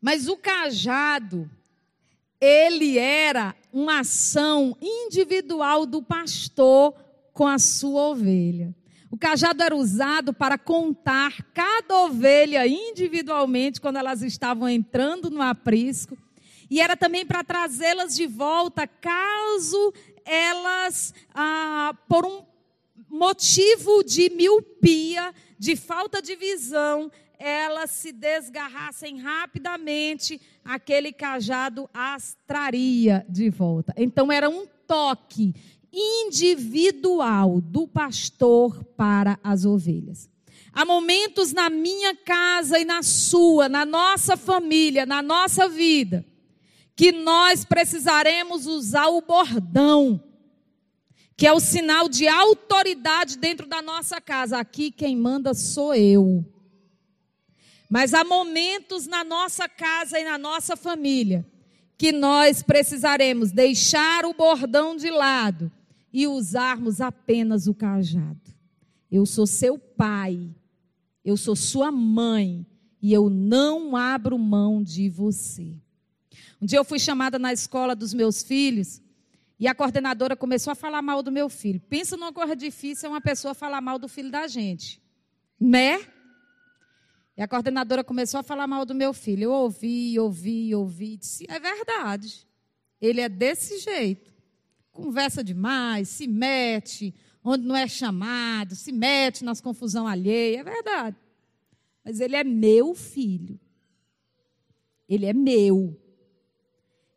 Mas 0.00 0.26
o 0.26 0.36
cajado, 0.36 1.48
ele 2.40 2.98
era 2.98 3.54
uma 3.72 4.00
ação 4.00 4.76
individual 4.82 5.86
do 5.86 6.02
pastor 6.02 6.94
com 7.32 7.46
a 7.46 7.60
sua 7.60 8.08
ovelha. 8.08 8.74
O 9.10 9.18
cajado 9.18 9.62
era 9.62 9.74
usado 9.74 10.32
para 10.32 10.56
contar 10.56 11.42
cada 11.52 12.04
ovelha 12.04 12.66
individualmente 12.66 13.80
quando 13.80 13.96
elas 13.96 14.22
estavam 14.22 14.68
entrando 14.68 15.28
no 15.28 15.42
aprisco. 15.42 16.16
E 16.70 16.80
era 16.80 16.96
também 16.96 17.26
para 17.26 17.42
trazê-las 17.42 18.14
de 18.14 18.28
volta 18.28 18.86
caso 18.86 19.92
elas, 20.24 21.12
ah, 21.34 21.92
por 22.08 22.24
um 22.24 22.44
motivo 23.08 24.04
de 24.04 24.30
miopia, 24.30 25.34
de 25.58 25.74
falta 25.74 26.22
de 26.22 26.36
visão, 26.36 27.10
elas 27.36 27.90
se 27.90 28.12
desgarrassem 28.12 29.18
rapidamente, 29.18 30.40
aquele 30.64 31.12
cajado 31.12 31.90
as 31.92 32.36
traria 32.46 33.26
de 33.28 33.50
volta. 33.50 33.92
Então 33.96 34.30
era 34.30 34.48
um 34.48 34.66
toque 34.86 35.54
individual 35.92 37.60
do 37.60 37.86
pastor 37.86 38.84
para 38.96 39.38
as 39.42 39.64
ovelhas. 39.64 40.28
Há 40.72 40.84
momentos 40.84 41.52
na 41.52 41.68
minha 41.68 42.14
casa 42.14 42.78
e 42.78 42.84
na 42.84 43.02
sua, 43.02 43.68
na 43.68 43.84
nossa 43.84 44.36
família, 44.36 45.04
na 45.04 45.20
nossa 45.20 45.68
vida, 45.68 46.24
que 46.94 47.10
nós 47.10 47.64
precisaremos 47.64 48.66
usar 48.66 49.08
o 49.08 49.20
bordão, 49.20 50.22
que 51.36 51.46
é 51.46 51.52
o 51.52 51.58
sinal 51.58 52.08
de 52.08 52.28
autoridade 52.28 53.36
dentro 53.36 53.66
da 53.66 53.82
nossa 53.82 54.20
casa. 54.20 54.58
Aqui 54.58 54.90
quem 54.90 55.16
manda 55.16 55.54
sou 55.54 55.94
eu. 55.94 56.44
Mas 57.88 58.14
há 58.14 58.22
momentos 58.22 59.08
na 59.08 59.24
nossa 59.24 59.68
casa 59.68 60.20
e 60.20 60.24
na 60.24 60.38
nossa 60.38 60.76
família 60.76 61.49
que 62.00 62.12
nós 62.12 62.62
precisaremos 62.62 63.52
deixar 63.52 64.24
o 64.24 64.32
bordão 64.32 64.96
de 64.96 65.10
lado 65.10 65.70
e 66.10 66.26
usarmos 66.26 66.98
apenas 66.98 67.66
o 67.66 67.74
cajado. 67.74 68.40
Eu 69.12 69.26
sou 69.26 69.46
seu 69.46 69.78
pai, 69.78 70.48
eu 71.22 71.36
sou 71.36 71.54
sua 71.54 71.92
mãe 71.92 72.64
e 73.02 73.12
eu 73.12 73.28
não 73.28 73.94
abro 73.94 74.38
mão 74.38 74.82
de 74.82 75.10
você. 75.10 75.76
Um 76.58 76.64
dia 76.64 76.78
eu 76.78 76.86
fui 76.86 76.98
chamada 76.98 77.38
na 77.38 77.52
escola 77.52 77.94
dos 77.94 78.14
meus 78.14 78.42
filhos 78.42 79.02
e 79.58 79.68
a 79.68 79.74
coordenadora 79.74 80.34
começou 80.34 80.70
a 80.70 80.74
falar 80.74 81.02
mal 81.02 81.22
do 81.22 81.30
meu 81.30 81.50
filho. 81.50 81.82
Pensa 81.86 82.16
numa 82.16 82.32
coisa 82.32 82.56
difícil 82.56 83.08
é 83.08 83.10
uma 83.10 83.20
pessoa 83.20 83.52
falar 83.52 83.82
mal 83.82 83.98
do 83.98 84.08
filho 84.08 84.30
da 84.30 84.48
gente, 84.48 85.02
né? 85.60 86.00
E 87.40 87.42
a 87.42 87.48
coordenadora 87.48 88.04
começou 88.04 88.38
a 88.38 88.42
falar 88.42 88.66
mal 88.66 88.84
do 88.84 88.94
meu 88.94 89.14
filho. 89.14 89.44
Eu 89.44 89.52
ouvi, 89.52 90.20
ouvi, 90.20 90.74
ouvi, 90.74 91.16
disse: 91.16 91.46
é 91.48 91.58
verdade. 91.58 92.46
Ele 93.00 93.22
é 93.22 93.30
desse 93.30 93.78
jeito 93.78 94.30
conversa 94.92 95.42
demais, 95.42 96.10
se 96.10 96.26
mete 96.26 97.14
onde 97.42 97.66
não 97.66 97.74
é 97.74 97.88
chamado, 97.88 98.74
se 98.74 98.92
mete 98.92 99.42
nas 99.42 99.58
confusão 99.58 100.06
alheia, 100.06 100.60
é 100.60 100.62
verdade. 100.62 101.16
Mas 102.04 102.20
ele 102.20 102.36
é 102.36 102.44
meu 102.44 102.94
filho. 102.94 103.58
Ele 105.08 105.24
é 105.24 105.32
meu. 105.32 105.98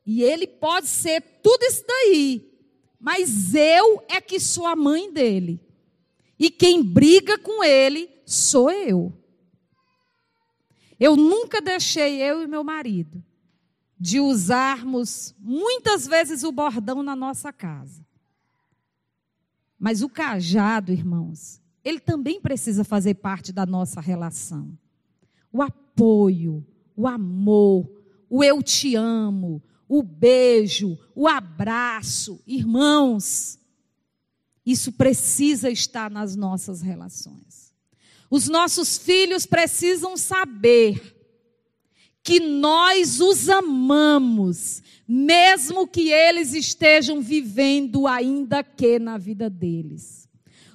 E 0.05 0.23
ele 0.23 0.47
pode 0.47 0.87
ser 0.87 1.21
tudo 1.43 1.63
isso 1.63 1.83
daí, 1.85 2.49
mas 2.97 3.53
eu 3.53 4.01
é 4.07 4.21
que 4.21 4.39
sou 4.39 4.65
a 4.65 4.75
mãe 4.77 5.11
dele. 5.11 5.59
E 6.39 6.49
quem 6.49 6.81
briga 6.81 7.37
com 7.37 7.61
ele 7.61 8.09
sou 8.25 8.71
eu. 8.71 9.11
Eu 10.99 11.15
nunca 11.15 11.61
deixei 11.61 12.21
eu 12.21 12.43
e 12.43 12.47
meu 12.47 12.63
marido 12.63 13.23
de 13.99 14.19
usarmos 14.19 15.33
muitas 15.39 16.05
vezes 16.05 16.43
o 16.43 16.51
bordão 16.51 17.01
na 17.01 17.15
nossa 17.15 17.53
casa. 17.53 18.05
Mas 19.79 20.01
o 20.01 20.09
cajado, 20.09 20.91
irmãos, 20.91 21.61
ele 21.83 21.99
também 21.99 22.39
precisa 22.39 22.83
fazer 22.83 23.15
parte 23.15 23.51
da 23.51 23.65
nossa 23.65 23.99
relação. 23.99 24.77
O 25.51 25.61
apoio, 25.61 26.65
o 26.95 27.07
amor, 27.07 27.89
o 28.29 28.43
eu 28.43 28.63
te 28.63 28.95
amo, 28.95 29.61
o 29.87 30.01
beijo, 30.01 30.97
o 31.13 31.27
abraço. 31.27 32.41
Irmãos, 32.47 33.59
isso 34.65 34.91
precisa 34.93 35.69
estar 35.69 36.09
nas 36.09 36.35
nossas 36.35 36.81
relações. 36.81 37.72
Os 38.33 38.47
nossos 38.47 38.97
filhos 38.97 39.45
precisam 39.45 40.17
saber 40.17 41.15
que 42.23 42.39
nós 42.39 43.21
os 43.21 43.47
amamos, 43.47 44.81
mesmo 45.07 45.85
que 45.87 46.09
eles 46.09 46.51
estejam 46.51 47.21
vivendo 47.21 48.07
ainda 48.07 48.63
que 48.63 48.97
na 48.97 49.19
vida 49.19 49.51
deles. 49.51 50.27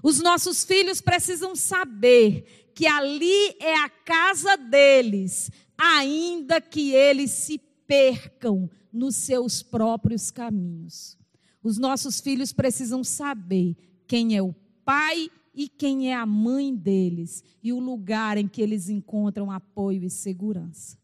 Os 0.04 0.20
nossos 0.20 0.64
filhos 0.64 1.00
precisam 1.00 1.56
saber 1.56 2.70
que 2.76 2.86
ali 2.86 3.56
é 3.58 3.74
a 3.74 3.88
casa 3.88 4.56
deles, 4.56 5.50
ainda 5.76 6.60
que 6.60 6.92
eles 6.92 7.32
se 7.32 7.58
percam 7.88 8.70
nos 8.92 9.16
seus 9.16 9.64
próprios 9.64 10.30
caminhos. 10.30 11.18
Os 11.60 11.76
nossos 11.76 12.20
filhos 12.20 12.52
precisam 12.52 13.02
saber 13.02 13.76
quem 14.06 14.36
é 14.36 14.42
o 14.42 14.54
pai 14.84 15.28
e 15.58 15.68
quem 15.68 16.12
é 16.12 16.14
a 16.14 16.24
mãe 16.24 16.72
deles 16.72 17.42
e 17.60 17.72
o 17.72 17.80
lugar 17.80 18.38
em 18.38 18.46
que 18.46 18.62
eles 18.62 18.88
encontram 18.88 19.50
apoio 19.50 20.04
e 20.04 20.08
segurança. 20.08 20.96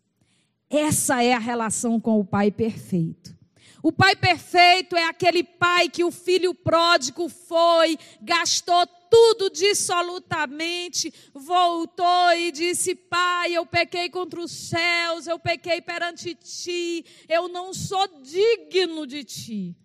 Essa 0.70 1.24
é 1.24 1.32
a 1.32 1.40
relação 1.40 1.98
com 1.98 2.20
o 2.20 2.24
pai 2.24 2.52
perfeito. 2.52 3.36
O 3.82 3.90
pai 3.90 4.14
perfeito 4.14 4.94
é 4.94 5.08
aquele 5.08 5.42
pai 5.42 5.88
que 5.88 6.04
o 6.04 6.10
filho 6.12 6.54
pródigo 6.54 7.28
foi, 7.28 7.98
gastou 8.22 8.86
tudo 9.10 9.50
dissolutamente, 9.50 11.12
voltou 11.34 12.32
e 12.36 12.52
disse: 12.52 12.94
Pai, 12.94 13.52
eu 13.52 13.66
pequei 13.66 14.08
contra 14.08 14.40
os 14.40 14.52
céus, 14.52 15.26
eu 15.26 15.38
pequei 15.38 15.80
perante 15.80 16.32
ti, 16.36 17.04
eu 17.28 17.48
não 17.48 17.74
sou 17.74 18.06
digno 18.22 19.04
de 19.04 19.24
ti. 19.24 19.76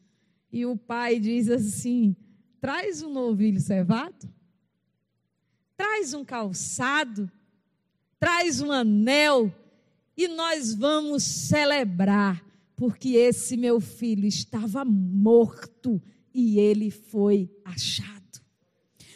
E 0.52 0.64
o 0.64 0.78
pai 0.78 1.20
diz 1.20 1.50
assim: 1.50 2.16
Traz 2.62 3.02
um 3.02 3.12
novilho 3.12 3.60
cevado, 3.60 4.39
traz 5.80 6.14
um 6.14 6.26
calçado, 6.26 7.32
traz 8.20 8.60
um 8.60 8.70
anel, 8.70 9.50
e 10.18 10.28
nós 10.28 10.74
vamos 10.76 11.24
celebrar, 11.24 12.44
porque 12.76 13.12
esse 13.12 13.56
meu 13.56 13.80
filho 13.80 14.28
estava 14.28 14.84
morto 14.84 16.02
e 16.34 16.60
ele 16.60 16.92
foi 16.92 17.50
achado. 17.64 18.42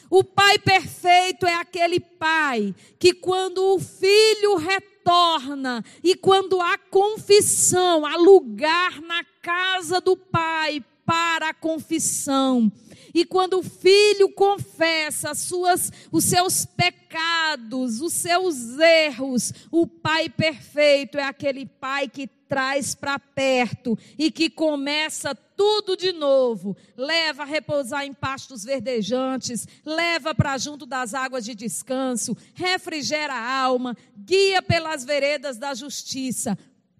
O 0.10 0.24
pai 0.24 0.58
perfeito 0.58 1.46
é 1.46 1.54
aquele 1.56 2.00
pai 2.00 2.74
que, 2.98 3.14
quando 3.14 3.76
o 3.76 3.80
filho 3.80 4.56
retorna 4.56 5.84
e 6.02 6.16
quando 6.16 6.62
há 6.62 6.78
confissão, 6.78 8.06
há 8.06 8.16
lugar 8.16 9.02
na 9.02 9.22
casa 9.42 10.00
do 10.00 10.16
pai 10.16 10.82
para 11.06 11.50
a 11.50 11.54
confissão. 11.54 12.72
E 13.14 13.24
quando 13.24 13.60
o 13.60 13.64
filho 13.64 14.34
confessa 14.34 15.36
suas, 15.36 15.92
os 16.12 16.24
seus 16.24 16.66
pecados, 16.66 18.02
os 18.02 18.14
seus 18.14 18.80
erros, 18.80 19.54
o 19.72 19.86
pai 19.86 20.30
perfeito 20.30 21.18
é 21.18 21.24
aquele 21.24 21.66
pai 21.66 22.10
que 22.10 22.28
traz 22.54 22.96
para 22.96 23.18
perto 23.20 23.98
e 24.18 24.32
que 24.32 24.50
começa 24.50 25.36
tudo 25.36 25.96
de 25.96 26.12
novo. 26.12 26.76
Leva 26.98 27.44
a 27.44 27.46
repousar 27.46 28.06
em 28.06 28.14
pastos 28.14 28.64
verdejantes, 28.64 29.68
leva 29.86 30.34
para 30.34 30.58
junto 30.58 30.86
das 30.86 31.14
águas 31.14 31.46
de 31.46 31.54
descanso, 31.54 32.36
refrigera 32.54 33.34
a 33.34 33.60
alma, 33.60 33.96
guia 34.18 34.62
pelas 34.62 35.04
veredas 35.04 35.58
da 35.58 35.74
justiça, 35.74 36.58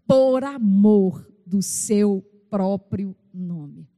por 0.08 0.44
amor 0.44 1.28
do 1.46 1.62
seu 1.62 2.24
próprio 2.50 3.16
nome. 3.34 3.93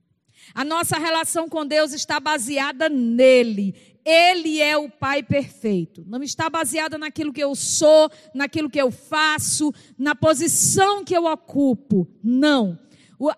A 0.55 0.63
nossa 0.63 0.97
relação 0.97 1.49
com 1.49 1.65
Deus 1.65 1.91
está 1.91 2.17
baseada 2.17 2.87
nele. 2.87 3.75
Ele 4.05 4.61
é 4.61 4.77
o 4.77 4.89
Pai 4.89 5.21
perfeito. 5.21 6.05
Não 6.07 6.23
está 6.23 6.49
baseada 6.49 6.97
naquilo 6.97 7.33
que 7.33 7.43
eu 7.43 7.53
sou, 7.55 8.09
naquilo 8.33 8.69
que 8.69 8.81
eu 8.81 8.89
faço, 8.89 9.73
na 9.97 10.15
posição 10.15 11.03
que 11.03 11.15
eu 11.15 11.25
ocupo. 11.25 12.07
Não. 12.23 12.79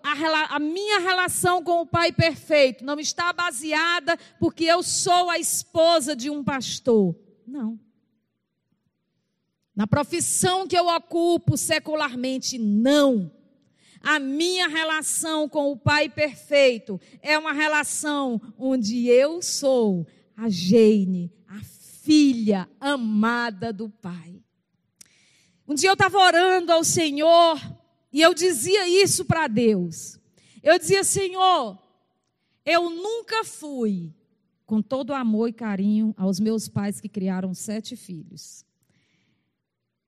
A, 0.04 0.56
a, 0.56 0.58
minha 0.60 1.00
relação 1.00 1.64
com 1.64 1.80
o 1.80 1.86
Pai 1.86 2.12
perfeito 2.12 2.84
não 2.84 3.00
está 3.00 3.32
baseada 3.32 4.16
porque 4.38 4.64
eu 4.64 4.80
sou 4.84 5.28
a 5.28 5.40
esposa 5.40 6.14
de 6.14 6.30
um 6.30 6.44
pastor. 6.44 7.16
Não. 7.44 7.80
Na 9.74 9.88
profissão 9.88 10.68
que 10.68 10.78
eu 10.78 10.86
ocupo 10.86 11.56
secularmente, 11.56 12.58
não. 12.58 13.28
A 14.00 14.18
minha 14.18 14.68
relação 14.68 15.48
com 15.48 15.70
o 15.72 15.76
Pai 15.76 16.08
perfeito 16.08 17.00
é 17.20 17.38
uma 17.38 17.52
relação 17.52 18.40
onde 18.56 19.08
eu 19.08 19.42
sou 19.42 20.06
a 20.36 20.48
Jane, 20.48 21.32
a 21.48 21.60
filha 21.60 22.68
amada 22.80 23.72
do 23.72 23.88
Pai. 23.90 24.42
Um 25.66 25.74
dia 25.74 25.90
eu 25.90 25.94
estava 25.94 26.18
orando 26.18 26.72
ao 26.72 26.82
Senhor 26.84 27.60
e 28.12 28.22
eu 28.22 28.32
dizia 28.32 28.88
isso 28.88 29.24
para 29.24 29.46
Deus. 29.48 30.18
Eu 30.62 30.78
dizia, 30.78 31.04
Senhor, 31.04 31.78
eu 32.64 32.88
nunca 32.88 33.44
fui 33.44 34.14
com 34.64 34.80
todo 34.82 35.14
amor 35.14 35.48
e 35.48 35.52
carinho 35.52 36.14
aos 36.16 36.38
meus 36.38 36.68
pais 36.68 37.00
que 37.00 37.08
criaram 37.08 37.54
sete 37.54 37.96
filhos. 37.96 38.64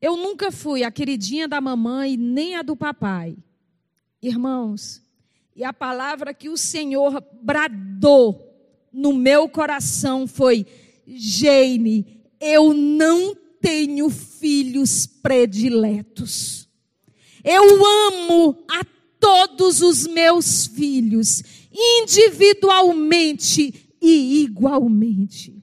Eu 0.00 0.16
nunca 0.16 0.50
fui 0.50 0.82
a 0.82 0.90
queridinha 0.90 1.46
da 1.46 1.60
mamãe 1.60 2.16
nem 2.16 2.56
a 2.56 2.62
do 2.62 2.76
papai. 2.76 3.36
Irmãos, 4.22 5.02
e 5.56 5.64
a 5.64 5.72
palavra 5.72 6.34
que 6.34 6.48
o 6.48 6.56
Senhor 6.56 7.24
bradou 7.42 8.46
no 8.92 9.12
meu 9.12 9.48
coração 9.48 10.26
foi: 10.26 10.66
Jane, 11.06 12.20
eu 12.40 12.74
não 12.74 13.36
tenho 13.60 14.10
filhos 14.10 15.06
prediletos. 15.06 16.68
Eu 17.42 17.84
amo 17.84 18.64
a 18.70 18.84
todos 19.18 19.80
os 19.80 20.06
meus 20.06 20.66
filhos, 20.66 21.42
individualmente 21.72 23.90
e 24.00 24.42
igualmente. 24.42 25.59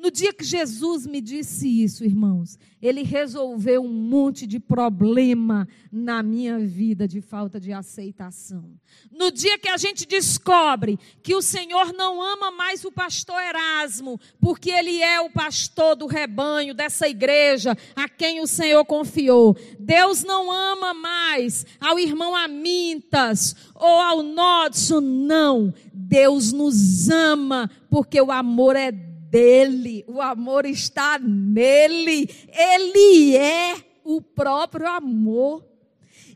No 0.00 0.12
dia 0.12 0.32
que 0.32 0.44
Jesus 0.44 1.04
me 1.06 1.20
disse 1.20 1.82
isso, 1.82 2.04
irmãos, 2.04 2.56
ele 2.80 3.02
resolveu 3.02 3.82
um 3.82 3.92
monte 3.92 4.46
de 4.46 4.60
problema 4.60 5.66
na 5.90 6.22
minha 6.22 6.56
vida 6.60 7.08
de 7.08 7.20
falta 7.20 7.58
de 7.58 7.72
aceitação. 7.72 8.78
No 9.10 9.32
dia 9.32 9.58
que 9.58 9.68
a 9.68 9.76
gente 9.76 10.06
descobre 10.06 10.96
que 11.20 11.34
o 11.34 11.42
Senhor 11.42 11.92
não 11.92 12.22
ama 12.22 12.52
mais 12.52 12.84
o 12.84 12.92
pastor 12.92 13.42
Erasmo, 13.42 14.20
porque 14.40 14.70
ele 14.70 15.02
é 15.02 15.20
o 15.20 15.30
pastor 15.30 15.96
do 15.96 16.06
rebanho 16.06 16.74
dessa 16.74 17.08
igreja 17.08 17.76
a 17.96 18.08
quem 18.08 18.40
o 18.40 18.46
Senhor 18.46 18.84
confiou. 18.84 19.56
Deus 19.80 20.22
não 20.22 20.52
ama 20.52 20.94
mais 20.94 21.66
ao 21.80 21.98
irmão 21.98 22.36
Amintas 22.36 23.56
ou 23.74 24.00
ao 24.00 24.22
Nodson, 24.22 25.00
não. 25.00 25.74
Deus 25.92 26.52
nos 26.52 27.08
ama 27.10 27.68
porque 27.90 28.20
o 28.20 28.30
amor 28.30 28.76
é 28.76 28.92
dele, 29.30 30.04
o 30.08 30.20
amor 30.20 30.64
está 30.66 31.18
nele, 31.18 32.28
ele 32.48 33.36
é 33.36 33.76
o 34.04 34.20
próprio 34.20 34.86
amor. 34.86 35.64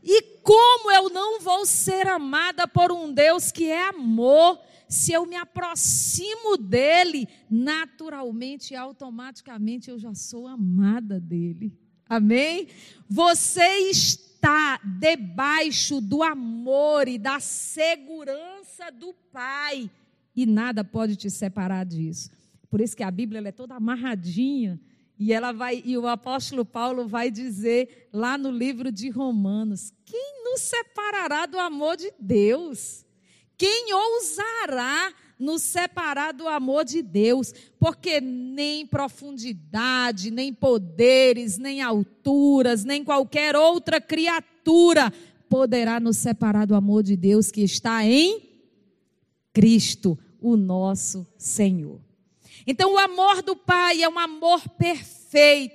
E 0.03 0.21
como 0.43 0.91
eu 0.91 1.09
não 1.09 1.39
vou 1.39 1.65
ser 1.65 2.07
amada 2.07 2.67
por 2.67 2.91
um 2.91 3.11
Deus 3.11 3.51
que 3.51 3.69
é 3.69 3.87
amor, 3.87 4.59
se 4.87 5.11
eu 5.11 5.25
me 5.25 5.35
aproximo 5.35 6.57
dele, 6.57 7.27
naturalmente 7.49 8.73
e 8.73 8.75
automaticamente 8.75 9.89
eu 9.89 9.97
já 9.97 10.13
sou 10.13 10.47
amada 10.47 11.19
dele. 11.19 11.75
Amém? 12.07 12.67
Você 13.09 13.89
está 13.89 14.79
debaixo 14.83 15.99
do 15.99 16.21
amor 16.21 17.07
e 17.07 17.17
da 17.17 17.39
segurança 17.39 18.91
do 18.91 19.13
Pai, 19.31 19.89
e 20.35 20.45
nada 20.45 20.83
pode 20.83 21.15
te 21.15 21.29
separar 21.29 21.85
disso. 21.85 22.29
Por 22.73 22.81
isso 22.81 22.97
que 22.97 23.03
a 23.03 23.11
Bíblia 23.11 23.39
é 23.47 23.51
toda 23.51 23.75
amarradinha. 23.75 24.81
E 25.19 25.31
ela 25.31 25.51
vai, 25.51 25.83
e 25.85 25.95
o 25.95 26.07
apóstolo 26.07 26.65
Paulo 26.65 27.07
vai 27.07 27.29
dizer 27.29 28.09
lá 28.11 28.35
no 28.35 28.49
livro 28.49 28.91
de 28.91 29.11
Romanos: 29.11 29.93
quem 30.03 30.43
nos 30.43 30.61
separará 30.61 31.45
do 31.45 31.59
amor 31.59 31.95
de 31.95 32.11
Deus? 32.19 33.05
Quem 33.55 33.93
ousará 33.93 35.13
nos 35.37 35.61
separar 35.61 36.33
do 36.33 36.47
amor 36.47 36.83
de 36.83 37.03
Deus? 37.03 37.53
Porque 37.77 38.19
nem 38.19 38.87
profundidade, 38.87 40.31
nem 40.31 40.51
poderes, 40.51 41.59
nem 41.59 41.79
alturas, 41.79 42.83
nem 42.83 43.03
qualquer 43.03 43.55
outra 43.55 44.01
criatura 44.01 45.13
poderá 45.47 45.99
nos 45.99 46.17
separar 46.17 46.65
do 46.65 46.73
amor 46.73 47.03
de 47.03 47.15
Deus 47.15 47.51
que 47.51 47.61
está 47.61 48.03
em 48.03 48.41
Cristo, 49.53 50.17
o 50.41 50.57
nosso 50.57 51.23
Senhor. 51.37 52.01
Então, 52.65 52.93
o 52.93 52.97
amor 52.97 53.41
do 53.41 53.55
Pai 53.55 54.01
é 54.01 54.09
um 54.09 54.19
amor 54.19 54.67
perfeito 54.69 55.23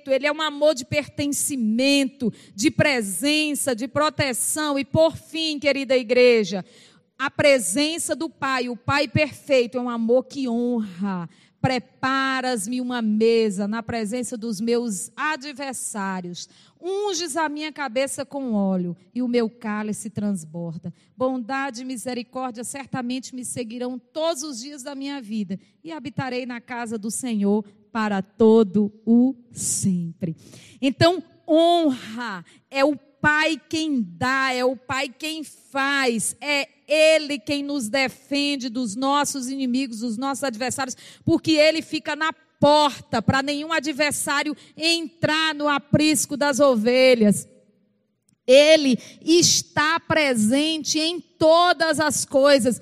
ele 0.07 0.25
é 0.25 0.31
um 0.31 0.41
amor 0.41 0.73
de 0.73 0.85
pertencimento, 0.85 2.31
de 2.55 2.71
presença, 2.71 3.75
de 3.75 3.87
proteção. 3.87 4.79
E 4.79 4.85
por 4.85 5.17
fim, 5.17 5.59
querida 5.59 5.97
igreja, 5.97 6.63
a 7.17 7.29
presença 7.29 8.15
do 8.15 8.29
Pai, 8.29 8.69
o 8.69 8.77
Pai 8.77 9.07
perfeito, 9.07 9.77
é 9.77 9.81
um 9.81 9.89
amor 9.89 10.25
que 10.25 10.47
honra. 10.47 11.29
Preparas-me 11.61 12.79
uma 12.79 13.01
mesa 13.01 13.67
na 13.67 13.83
presença 13.83 14.37
dos 14.37 14.61
meus 14.61 15.11
adversários. 15.15 16.47
Unges 16.81 17.35
a 17.35 17.49
minha 17.49 17.71
cabeça 17.71 18.25
com 18.25 18.53
óleo 18.53 18.95
e 19.13 19.21
o 19.21 19.27
meu 19.27 19.49
cálice 19.49 20.09
transborda. 20.09 20.93
Bondade 21.17 21.81
e 21.81 21.85
misericórdia 21.85 22.63
certamente 22.63 23.35
me 23.35 23.43
seguirão 23.43 23.99
todos 23.99 24.43
os 24.43 24.59
dias 24.59 24.83
da 24.83 24.95
minha 24.95 25.21
vida 25.21 25.59
e 25.83 25.91
habitarei 25.91 26.45
na 26.45 26.61
casa 26.61 26.97
do 26.97 27.11
Senhor 27.11 27.65
para 27.91 28.21
todo 28.21 28.93
o 29.05 29.35
sempre. 29.51 30.35
Então, 30.81 31.21
honra 31.47 32.45
é 32.69 32.85
o 32.85 32.95
Pai 33.21 33.59
quem 33.69 34.01
dá, 34.01 34.53
é 34.53 34.63
o 34.63 34.75
Pai 34.75 35.09
quem 35.09 35.43
faz, 35.43 36.35
é 36.39 36.67
Ele 36.87 37.37
quem 37.37 37.63
nos 37.63 37.89
defende 37.89 38.69
dos 38.69 38.95
nossos 38.95 39.49
inimigos, 39.49 39.99
dos 39.99 40.17
nossos 40.17 40.43
adversários, 40.43 40.95
porque 41.25 41.51
Ele 41.51 41.81
fica 41.81 42.15
na 42.15 42.33
porta 42.59 43.21
para 43.21 43.41
nenhum 43.41 43.71
adversário 43.71 44.55
entrar 44.75 45.55
no 45.55 45.67
aprisco 45.67 46.35
das 46.35 46.59
ovelhas. 46.59 47.47
Ele 48.45 48.97
está 49.21 49.99
presente 49.99 50.99
em 50.99 51.19
todas 51.19 51.99
as 51.99 52.25
coisas. 52.25 52.81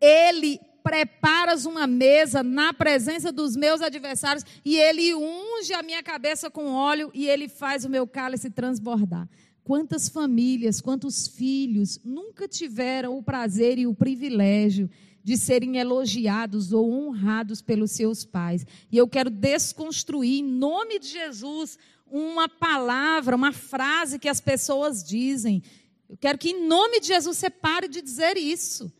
Ele 0.00 0.60
preparas 0.82 1.64
uma 1.64 1.86
mesa 1.86 2.42
na 2.42 2.74
presença 2.74 3.32
dos 3.32 3.56
meus 3.56 3.80
adversários 3.80 4.44
e 4.62 4.76
ele 4.76 5.14
unge 5.14 5.72
a 5.72 5.82
minha 5.82 6.02
cabeça 6.02 6.50
com 6.50 6.74
óleo 6.74 7.10
e 7.14 7.26
ele 7.26 7.48
faz 7.48 7.86
o 7.86 7.88
meu 7.88 8.06
cálice 8.06 8.50
transbordar. 8.50 9.26
Quantas 9.64 10.08
famílias, 10.08 10.80
quantos 10.80 11.26
filhos 11.26 11.98
nunca 12.04 12.46
tiveram 12.46 13.18
o 13.18 13.22
prazer 13.22 13.78
e 13.78 13.86
o 13.86 13.94
privilégio 13.94 14.90
de 15.24 15.38
serem 15.38 15.78
elogiados 15.78 16.70
ou 16.70 16.92
honrados 16.92 17.62
pelos 17.62 17.92
seus 17.92 18.26
pais. 18.26 18.66
E 18.92 18.98
eu 18.98 19.08
quero 19.08 19.30
desconstruir, 19.30 20.40
em 20.40 20.44
nome 20.44 20.98
de 20.98 21.08
Jesus, 21.08 21.78
uma 22.06 22.46
palavra, 22.46 23.34
uma 23.34 23.50
frase 23.50 24.18
que 24.18 24.28
as 24.28 24.38
pessoas 24.38 25.02
dizem. 25.02 25.62
Eu 26.10 26.18
quero 26.18 26.36
que, 26.36 26.50
em 26.50 26.68
nome 26.68 27.00
de 27.00 27.06
Jesus, 27.06 27.38
você 27.38 27.48
pare 27.48 27.88
de 27.88 28.02
dizer 28.02 28.36
isso. 28.36 28.92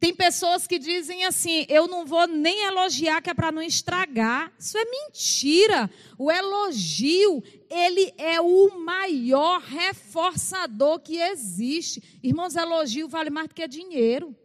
Tem 0.00 0.14
pessoas 0.14 0.66
que 0.66 0.78
dizem 0.78 1.24
assim: 1.24 1.66
eu 1.68 1.88
não 1.88 2.06
vou 2.06 2.26
nem 2.28 2.64
elogiar, 2.64 3.20
que 3.20 3.30
é 3.30 3.34
para 3.34 3.50
não 3.50 3.62
estragar. 3.62 4.52
Isso 4.58 4.78
é 4.78 4.84
mentira. 4.84 5.90
O 6.16 6.30
elogio, 6.30 7.42
ele 7.68 8.12
é 8.16 8.40
o 8.40 8.78
maior 8.78 9.60
reforçador 9.60 11.00
que 11.00 11.16
existe. 11.16 12.20
Irmãos, 12.22 12.54
elogio 12.54 13.08
vale 13.08 13.30
mais 13.30 13.48
do 13.48 13.54
que 13.54 13.66
dinheiro. 13.66 14.36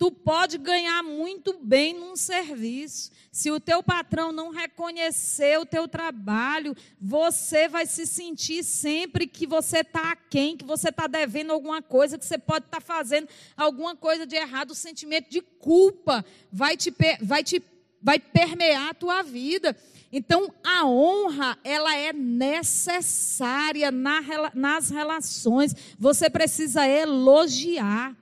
Tu 0.00 0.10
pode 0.10 0.56
ganhar 0.56 1.02
muito 1.02 1.58
bem 1.62 1.92
num 1.92 2.16
serviço. 2.16 3.10
Se 3.30 3.50
o 3.50 3.60
teu 3.60 3.82
patrão 3.82 4.32
não 4.32 4.48
reconhecer 4.48 5.60
o 5.60 5.66
teu 5.66 5.86
trabalho, 5.86 6.74
você 6.98 7.68
vai 7.68 7.84
se 7.84 8.06
sentir 8.06 8.64
sempre 8.64 9.26
que 9.26 9.46
você 9.46 9.80
está 9.80 10.12
aquém, 10.12 10.56
que 10.56 10.64
você 10.64 10.88
está 10.88 11.06
devendo 11.06 11.52
alguma 11.52 11.82
coisa, 11.82 12.16
que 12.16 12.24
você 12.24 12.38
pode 12.38 12.64
estar 12.64 12.80
tá 12.80 12.82
fazendo 12.82 13.28
alguma 13.54 13.94
coisa 13.94 14.24
de 14.24 14.36
errado. 14.36 14.70
O 14.70 14.74
sentimento 14.74 15.28
de 15.28 15.42
culpa 15.42 16.24
vai 16.50 16.78
te, 16.78 16.90
vai 17.20 17.44
te 17.44 17.62
vai 18.00 18.18
permear 18.18 18.88
a 18.88 18.94
tua 18.94 19.22
vida. 19.22 19.76
Então, 20.10 20.50
a 20.64 20.86
honra, 20.86 21.58
ela 21.62 21.94
é 21.94 22.10
necessária 22.10 23.90
nas 23.90 24.88
relações. 24.88 25.76
Você 25.98 26.30
precisa 26.30 26.88
elogiar. 26.88 28.16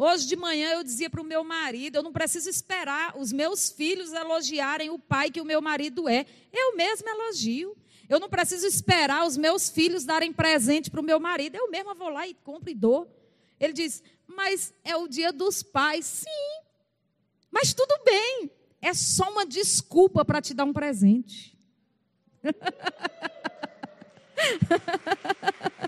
Hoje 0.00 0.28
de 0.28 0.36
manhã 0.36 0.74
eu 0.74 0.84
dizia 0.84 1.10
para 1.10 1.20
o 1.20 1.24
meu 1.24 1.42
marido: 1.42 1.96
eu 1.96 2.04
não 2.04 2.12
preciso 2.12 2.48
esperar 2.48 3.18
os 3.18 3.32
meus 3.32 3.68
filhos 3.68 4.12
elogiarem 4.12 4.90
o 4.90 4.98
pai 4.98 5.28
que 5.28 5.40
o 5.40 5.44
meu 5.44 5.60
marido 5.60 6.08
é. 6.08 6.24
Eu 6.52 6.76
mesmo 6.76 7.08
elogio. 7.08 7.76
Eu 8.08 8.20
não 8.20 8.28
preciso 8.28 8.64
esperar 8.64 9.26
os 9.26 9.36
meus 9.36 9.68
filhos 9.68 10.04
darem 10.04 10.32
presente 10.32 10.88
para 10.88 11.00
o 11.00 11.04
meu 11.04 11.18
marido. 11.18 11.56
Eu 11.56 11.68
mesma 11.68 11.94
vou 11.94 12.10
lá 12.10 12.28
e 12.28 12.32
compro 12.32 12.70
e 12.70 12.76
dou. 12.76 13.12
Ele 13.58 13.72
diz: 13.72 14.00
mas 14.24 14.72
é 14.84 14.94
o 14.94 15.08
dia 15.08 15.32
dos 15.32 15.64
pais. 15.64 16.06
Sim, 16.06 16.62
mas 17.50 17.74
tudo 17.74 17.92
bem. 18.04 18.52
É 18.80 18.94
só 18.94 19.28
uma 19.28 19.44
desculpa 19.44 20.24
para 20.24 20.40
te 20.40 20.54
dar 20.54 20.64
um 20.64 20.72
presente. 20.72 21.58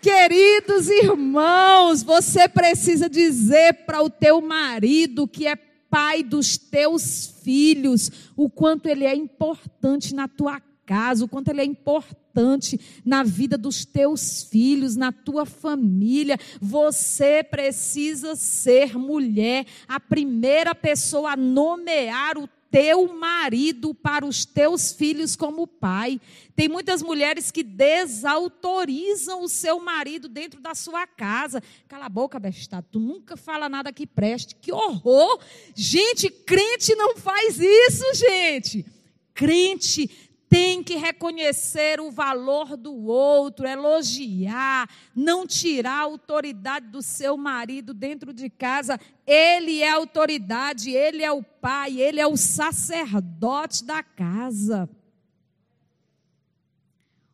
Queridos 0.00 0.88
irmãos, 0.88 2.02
você 2.02 2.48
precisa 2.48 3.08
dizer 3.08 3.84
para 3.86 4.02
o 4.02 4.10
teu 4.10 4.40
marido 4.40 5.28
que 5.28 5.46
é 5.46 5.56
pai 5.56 6.22
dos 6.22 6.56
teus 6.56 7.34
filhos, 7.42 8.10
o 8.36 8.48
quanto 8.48 8.86
ele 8.86 9.04
é 9.04 9.14
importante 9.14 10.14
na 10.14 10.28
tua 10.28 10.60
casa, 10.86 11.24
o 11.24 11.28
quanto 11.28 11.48
ele 11.48 11.60
é 11.60 11.64
importante 11.64 12.80
na 13.04 13.22
vida 13.22 13.58
dos 13.58 13.84
teus 13.84 14.44
filhos, 14.44 14.96
na 14.96 15.12
tua 15.12 15.44
família. 15.44 16.38
Você 16.60 17.42
precisa 17.42 18.36
ser 18.36 18.96
mulher, 18.96 19.66
a 19.88 19.98
primeira 19.98 20.74
pessoa 20.74 21.32
a 21.32 21.36
nomear 21.36 22.38
o 22.38 22.48
teu 22.70 23.12
marido 23.12 23.92
para 23.92 24.24
os 24.24 24.44
teus 24.44 24.92
filhos 24.92 25.34
como 25.34 25.66
pai. 25.66 26.20
Tem 26.54 26.68
muitas 26.68 27.02
mulheres 27.02 27.50
que 27.50 27.62
desautorizam 27.62 29.42
o 29.42 29.48
seu 29.48 29.80
marido 29.80 30.28
dentro 30.28 30.60
da 30.60 30.74
sua 30.74 31.06
casa. 31.06 31.62
Cala 31.88 32.06
a 32.06 32.08
boca, 32.08 32.38
bestado, 32.38 32.86
tu 32.90 33.00
nunca 33.00 33.36
fala 33.36 33.68
nada 33.68 33.92
que 33.92 34.06
preste. 34.06 34.54
Que 34.54 34.72
horror! 34.72 35.40
Gente, 35.74 36.30
crente 36.30 36.94
não 36.94 37.16
faz 37.16 37.58
isso, 37.58 38.04
gente. 38.14 38.86
Crente 39.34 40.29
tem 40.50 40.82
que 40.82 40.96
reconhecer 40.96 42.00
o 42.00 42.10
valor 42.10 42.76
do 42.76 42.92
outro, 43.06 43.68
elogiar, 43.68 44.90
não 45.14 45.46
tirar 45.46 46.00
a 46.00 46.02
autoridade 46.02 46.88
do 46.88 47.00
seu 47.00 47.36
marido 47.36 47.94
dentro 47.94 48.32
de 48.32 48.50
casa. 48.50 48.98
Ele 49.24 49.80
é 49.80 49.88
a 49.88 49.94
autoridade, 49.94 50.90
ele 50.90 51.22
é 51.22 51.30
o 51.30 51.40
pai, 51.40 52.00
ele 52.00 52.18
é 52.18 52.26
o 52.26 52.36
sacerdote 52.36 53.84
da 53.84 54.02
casa. 54.02 54.90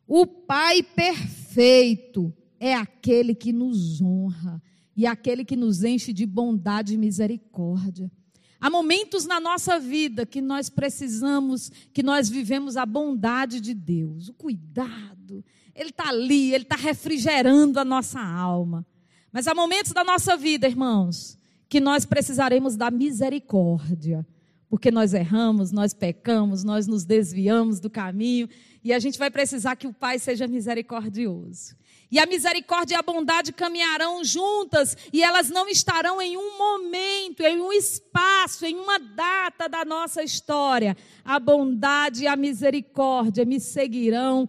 O 0.07 0.27
pai 0.27 0.83
perfeito 0.83 2.31
é 2.59 2.75
aquele 2.75 3.33
que 3.33 3.51
nos 3.51 3.99
honra 3.99 4.61
e 4.95 5.07
aquele 5.07 5.43
que 5.43 5.55
nos 5.55 5.83
enche 5.83 6.13
de 6.13 6.25
bondade 6.25 6.93
e 6.93 6.97
misericórdia. 6.97 8.11
Há 8.59 8.69
momentos 8.69 9.25
na 9.25 9.39
nossa 9.39 9.79
vida 9.79 10.25
que 10.25 10.41
nós 10.41 10.69
precisamos, 10.69 11.71
que 11.93 12.01
nós 12.01 12.27
vivemos 12.27 12.75
a 12.75 12.85
bondade 12.85 13.61
de 13.61 13.73
Deus, 13.73 14.29
o 14.29 14.33
cuidado. 14.33 15.45
Ele 15.75 15.89
está 15.89 16.09
ali, 16.09 16.53
ele 16.53 16.63
está 16.63 16.75
refrigerando 16.75 17.79
a 17.79 17.85
nossa 17.85 18.19
alma. 18.19 18.85
Mas 19.31 19.47
há 19.47 19.53
momentos 19.53 19.91
da 19.91 20.03
nossa 20.03 20.35
vida, 20.35 20.67
irmãos, 20.67 21.37
que 21.69 21.79
nós 21.79 22.05
precisaremos 22.05 22.75
da 22.75 22.89
misericórdia. 22.89 24.25
Porque 24.69 24.91
nós 24.91 25.13
erramos, 25.13 25.71
nós 25.71 25.93
pecamos, 25.93 26.63
nós 26.63 26.87
nos 26.87 27.05
desviamos 27.05 27.79
do 27.79 27.89
caminho 27.89 28.49
e 28.83 28.91
a 28.91 28.99
gente 28.99 29.19
vai 29.19 29.29
precisar 29.29 29.75
que 29.75 29.87
o 29.87 29.93
Pai 29.93 30.19
seja 30.19 30.47
misericordioso. 30.47 31.75
E 32.09 32.19
a 32.19 32.25
misericórdia 32.25 32.95
e 32.95 32.97
a 32.97 33.01
bondade 33.01 33.51
caminharão 33.51 34.23
juntas 34.23 34.95
e 35.11 35.21
elas 35.21 35.49
não 35.49 35.67
estarão 35.67 36.21
em 36.21 36.37
um 36.37 36.57
momento, 36.57 37.41
em 37.41 37.59
um 37.59 37.73
espaço, 37.73 38.65
em 38.65 38.75
uma 38.75 38.97
data 38.97 39.67
da 39.67 39.83
nossa 39.83 40.23
história. 40.23 40.95
A 41.25 41.39
bondade 41.39 42.23
e 42.23 42.27
a 42.27 42.35
misericórdia 42.35 43.43
me 43.43 43.59
seguirão 43.59 44.47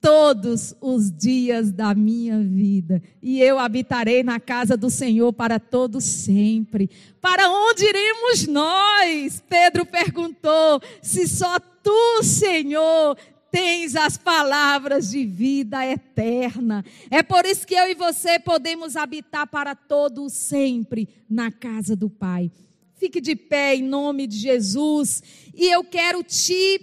todos 0.00 0.74
os 0.80 1.10
dias 1.10 1.72
da 1.72 1.94
minha 1.94 2.38
vida, 2.38 3.02
e 3.20 3.42
eu 3.42 3.58
habitarei 3.58 4.22
na 4.22 4.38
casa 4.38 4.76
do 4.76 4.88
Senhor 4.88 5.32
para 5.32 5.58
todo 5.58 6.00
sempre. 6.00 6.88
Para 7.20 7.50
onde 7.50 7.84
iremos 7.84 8.46
nós? 8.46 9.42
Pedro 9.48 9.84
perguntou: 9.84 10.80
se 11.02 11.26
só 11.26 11.58
tu, 11.82 12.22
Senhor, 12.22 13.16
tens 13.50 13.96
as 13.96 14.16
palavras 14.16 15.10
de 15.10 15.24
vida 15.24 15.84
eterna. 15.86 16.84
É 17.10 17.22
por 17.22 17.44
isso 17.44 17.66
que 17.66 17.74
eu 17.74 17.90
e 17.90 17.94
você 17.94 18.38
podemos 18.38 18.96
habitar 18.96 19.46
para 19.46 19.74
todo 19.74 20.28
sempre 20.28 21.08
na 21.28 21.50
casa 21.50 21.94
do 21.96 22.10
Pai. 22.10 22.50
Fique 22.94 23.20
de 23.20 23.36
pé 23.36 23.76
em 23.76 23.82
nome 23.82 24.26
de 24.26 24.36
Jesus 24.36 25.22
e 25.54 25.66
eu 25.66 25.84
quero 25.84 26.22
te 26.22 26.80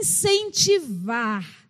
incentivar 0.00 1.67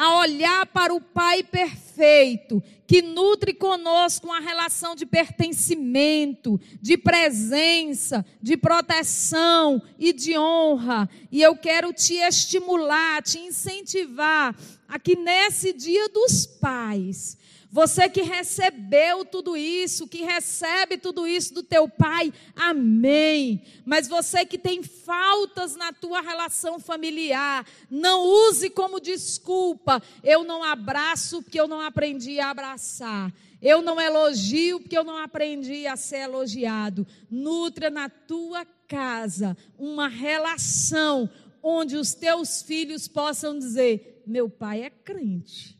a 0.00 0.16
olhar 0.16 0.64
para 0.64 0.94
o 0.94 1.00
Pai 1.00 1.42
perfeito, 1.42 2.62
que 2.86 3.02
nutre 3.02 3.52
conosco 3.52 4.28
uma 4.28 4.40
relação 4.40 4.96
de 4.96 5.04
pertencimento, 5.04 6.58
de 6.80 6.96
presença, 6.96 8.24
de 8.40 8.56
proteção 8.56 9.82
e 9.98 10.14
de 10.14 10.38
honra. 10.38 11.06
E 11.30 11.42
eu 11.42 11.54
quero 11.54 11.92
te 11.92 12.14
estimular, 12.14 13.22
te 13.22 13.40
incentivar 13.40 14.56
a 14.88 14.98
que 14.98 15.14
nesse 15.16 15.70
dia 15.74 16.08
dos 16.08 16.46
pais, 16.46 17.36
você 17.70 18.08
que 18.08 18.22
recebeu 18.22 19.24
tudo 19.24 19.56
isso, 19.56 20.08
que 20.08 20.24
recebe 20.24 20.98
tudo 20.98 21.26
isso 21.26 21.54
do 21.54 21.62
teu 21.62 21.88
pai, 21.88 22.32
amém. 22.56 23.62
Mas 23.84 24.08
você 24.08 24.44
que 24.44 24.58
tem 24.58 24.82
faltas 24.82 25.76
na 25.76 25.92
tua 25.92 26.20
relação 26.20 26.80
familiar, 26.80 27.64
não 27.88 28.24
use 28.24 28.70
como 28.70 28.98
desculpa, 28.98 30.02
eu 30.24 30.42
não 30.42 30.64
abraço 30.64 31.42
porque 31.42 31.60
eu 31.60 31.68
não 31.68 31.80
aprendi 31.80 32.40
a 32.40 32.50
abraçar. 32.50 33.32
Eu 33.62 33.82
não 33.82 34.00
elogio 34.00 34.80
porque 34.80 34.96
eu 34.96 35.04
não 35.04 35.18
aprendi 35.18 35.86
a 35.86 35.94
ser 35.94 36.20
elogiado. 36.20 37.06
Nutra 37.30 37.90
na 37.90 38.08
tua 38.08 38.64
casa 38.88 39.56
uma 39.78 40.08
relação 40.08 41.30
onde 41.62 41.96
os 41.96 42.14
teus 42.14 42.62
filhos 42.62 43.06
possam 43.06 43.58
dizer: 43.58 44.22
meu 44.26 44.48
pai 44.48 44.82
é 44.82 44.90
crente. 44.90 45.79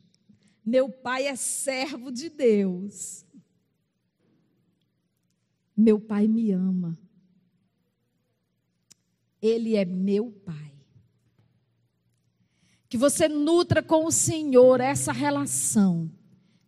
Meu 0.70 0.88
pai 0.88 1.26
é 1.26 1.34
servo 1.34 2.12
de 2.12 2.30
Deus. 2.30 3.26
Meu 5.76 5.98
pai 5.98 6.28
me 6.28 6.52
ama. 6.52 6.96
Ele 9.42 9.74
é 9.74 9.84
meu 9.84 10.30
pai. 10.30 10.72
Que 12.88 12.96
você 12.96 13.28
nutra 13.28 13.82
com 13.82 14.06
o 14.06 14.12
Senhor 14.12 14.80
essa 14.80 15.10
relação 15.10 16.08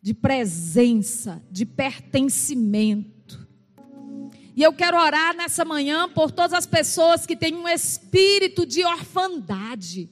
de 0.00 0.12
presença, 0.12 1.40
de 1.48 1.64
pertencimento. 1.64 3.46
E 4.56 4.64
eu 4.64 4.72
quero 4.72 4.98
orar 4.98 5.36
nessa 5.36 5.64
manhã 5.64 6.08
por 6.08 6.32
todas 6.32 6.54
as 6.54 6.66
pessoas 6.66 7.24
que 7.24 7.36
têm 7.36 7.54
um 7.54 7.68
espírito 7.68 8.66
de 8.66 8.84
orfandade 8.84 10.10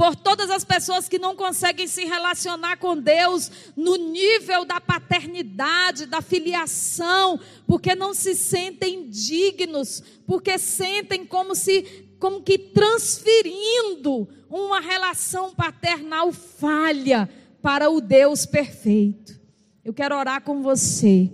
por 0.00 0.16
todas 0.16 0.48
as 0.48 0.64
pessoas 0.64 1.10
que 1.10 1.18
não 1.18 1.36
conseguem 1.36 1.86
se 1.86 2.06
relacionar 2.06 2.78
com 2.78 2.96
Deus 2.96 3.50
no 3.76 3.96
nível 3.96 4.64
da 4.64 4.80
paternidade, 4.80 6.06
da 6.06 6.22
filiação, 6.22 7.38
porque 7.66 7.94
não 7.94 8.14
se 8.14 8.34
sentem 8.34 9.10
dignos, 9.10 10.02
porque 10.26 10.56
sentem 10.56 11.26
como 11.26 11.54
se 11.54 12.08
como 12.18 12.40
que 12.40 12.56
transferindo 12.56 14.26
uma 14.48 14.80
relação 14.80 15.54
paternal 15.54 16.32
falha 16.32 17.28
para 17.60 17.90
o 17.90 18.00
Deus 18.00 18.46
perfeito. 18.46 19.38
Eu 19.84 19.92
quero 19.92 20.16
orar 20.16 20.40
com 20.42 20.62
você. 20.62 21.30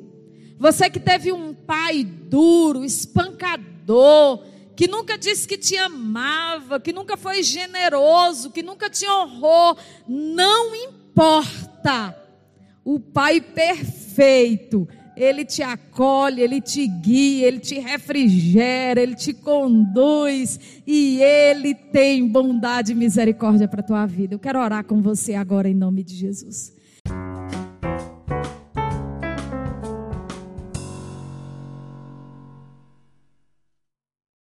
Você 0.59 0.91
que 0.91 0.99
teve 0.99 1.31
um 1.31 1.55
pai 1.55 2.03
duro, 2.03 2.85
espancador, 2.85 4.45
que 4.77 4.87
nunca 4.87 5.17
disse 5.17 5.49
que 5.49 5.57
te 5.57 5.77
amava, 5.79 6.79
que 6.79 6.93
nunca 6.93 7.17
foi 7.17 7.43
generoso, 7.43 8.51
que 8.51 8.63
nunca 8.63 8.91
te 8.91 9.09
honrou, 9.09 9.77
não 10.07 10.75
importa. 10.77 12.15
O 12.85 13.01
Pai 13.01 13.41
perfeito, 13.41 14.87
ele 15.17 15.47
te 15.47 15.63
acolhe, 15.63 16.43
ele 16.43 16.61
te 16.61 16.87
guia, 16.87 17.49
ele 17.49 17.59
te 17.59 17.79
refrigera, 17.79 19.01
ele 19.01 19.15
te 19.15 19.33
conduz 19.33 20.61
e 20.87 21.23
ele 21.23 21.75
tem 21.75 22.29
bondade 22.29 22.93
e 22.93 22.95
misericórdia 22.95 23.67
para 23.67 23.83
tua 23.83 24.05
vida. 24.05 24.35
Eu 24.35 24.39
quero 24.39 24.61
orar 24.61 24.85
com 24.85 25.01
você 25.01 25.35
agora 25.35 25.69
em 25.69 25.75
nome 25.75 26.05
de 26.05 26.15
Jesus. 26.15 26.76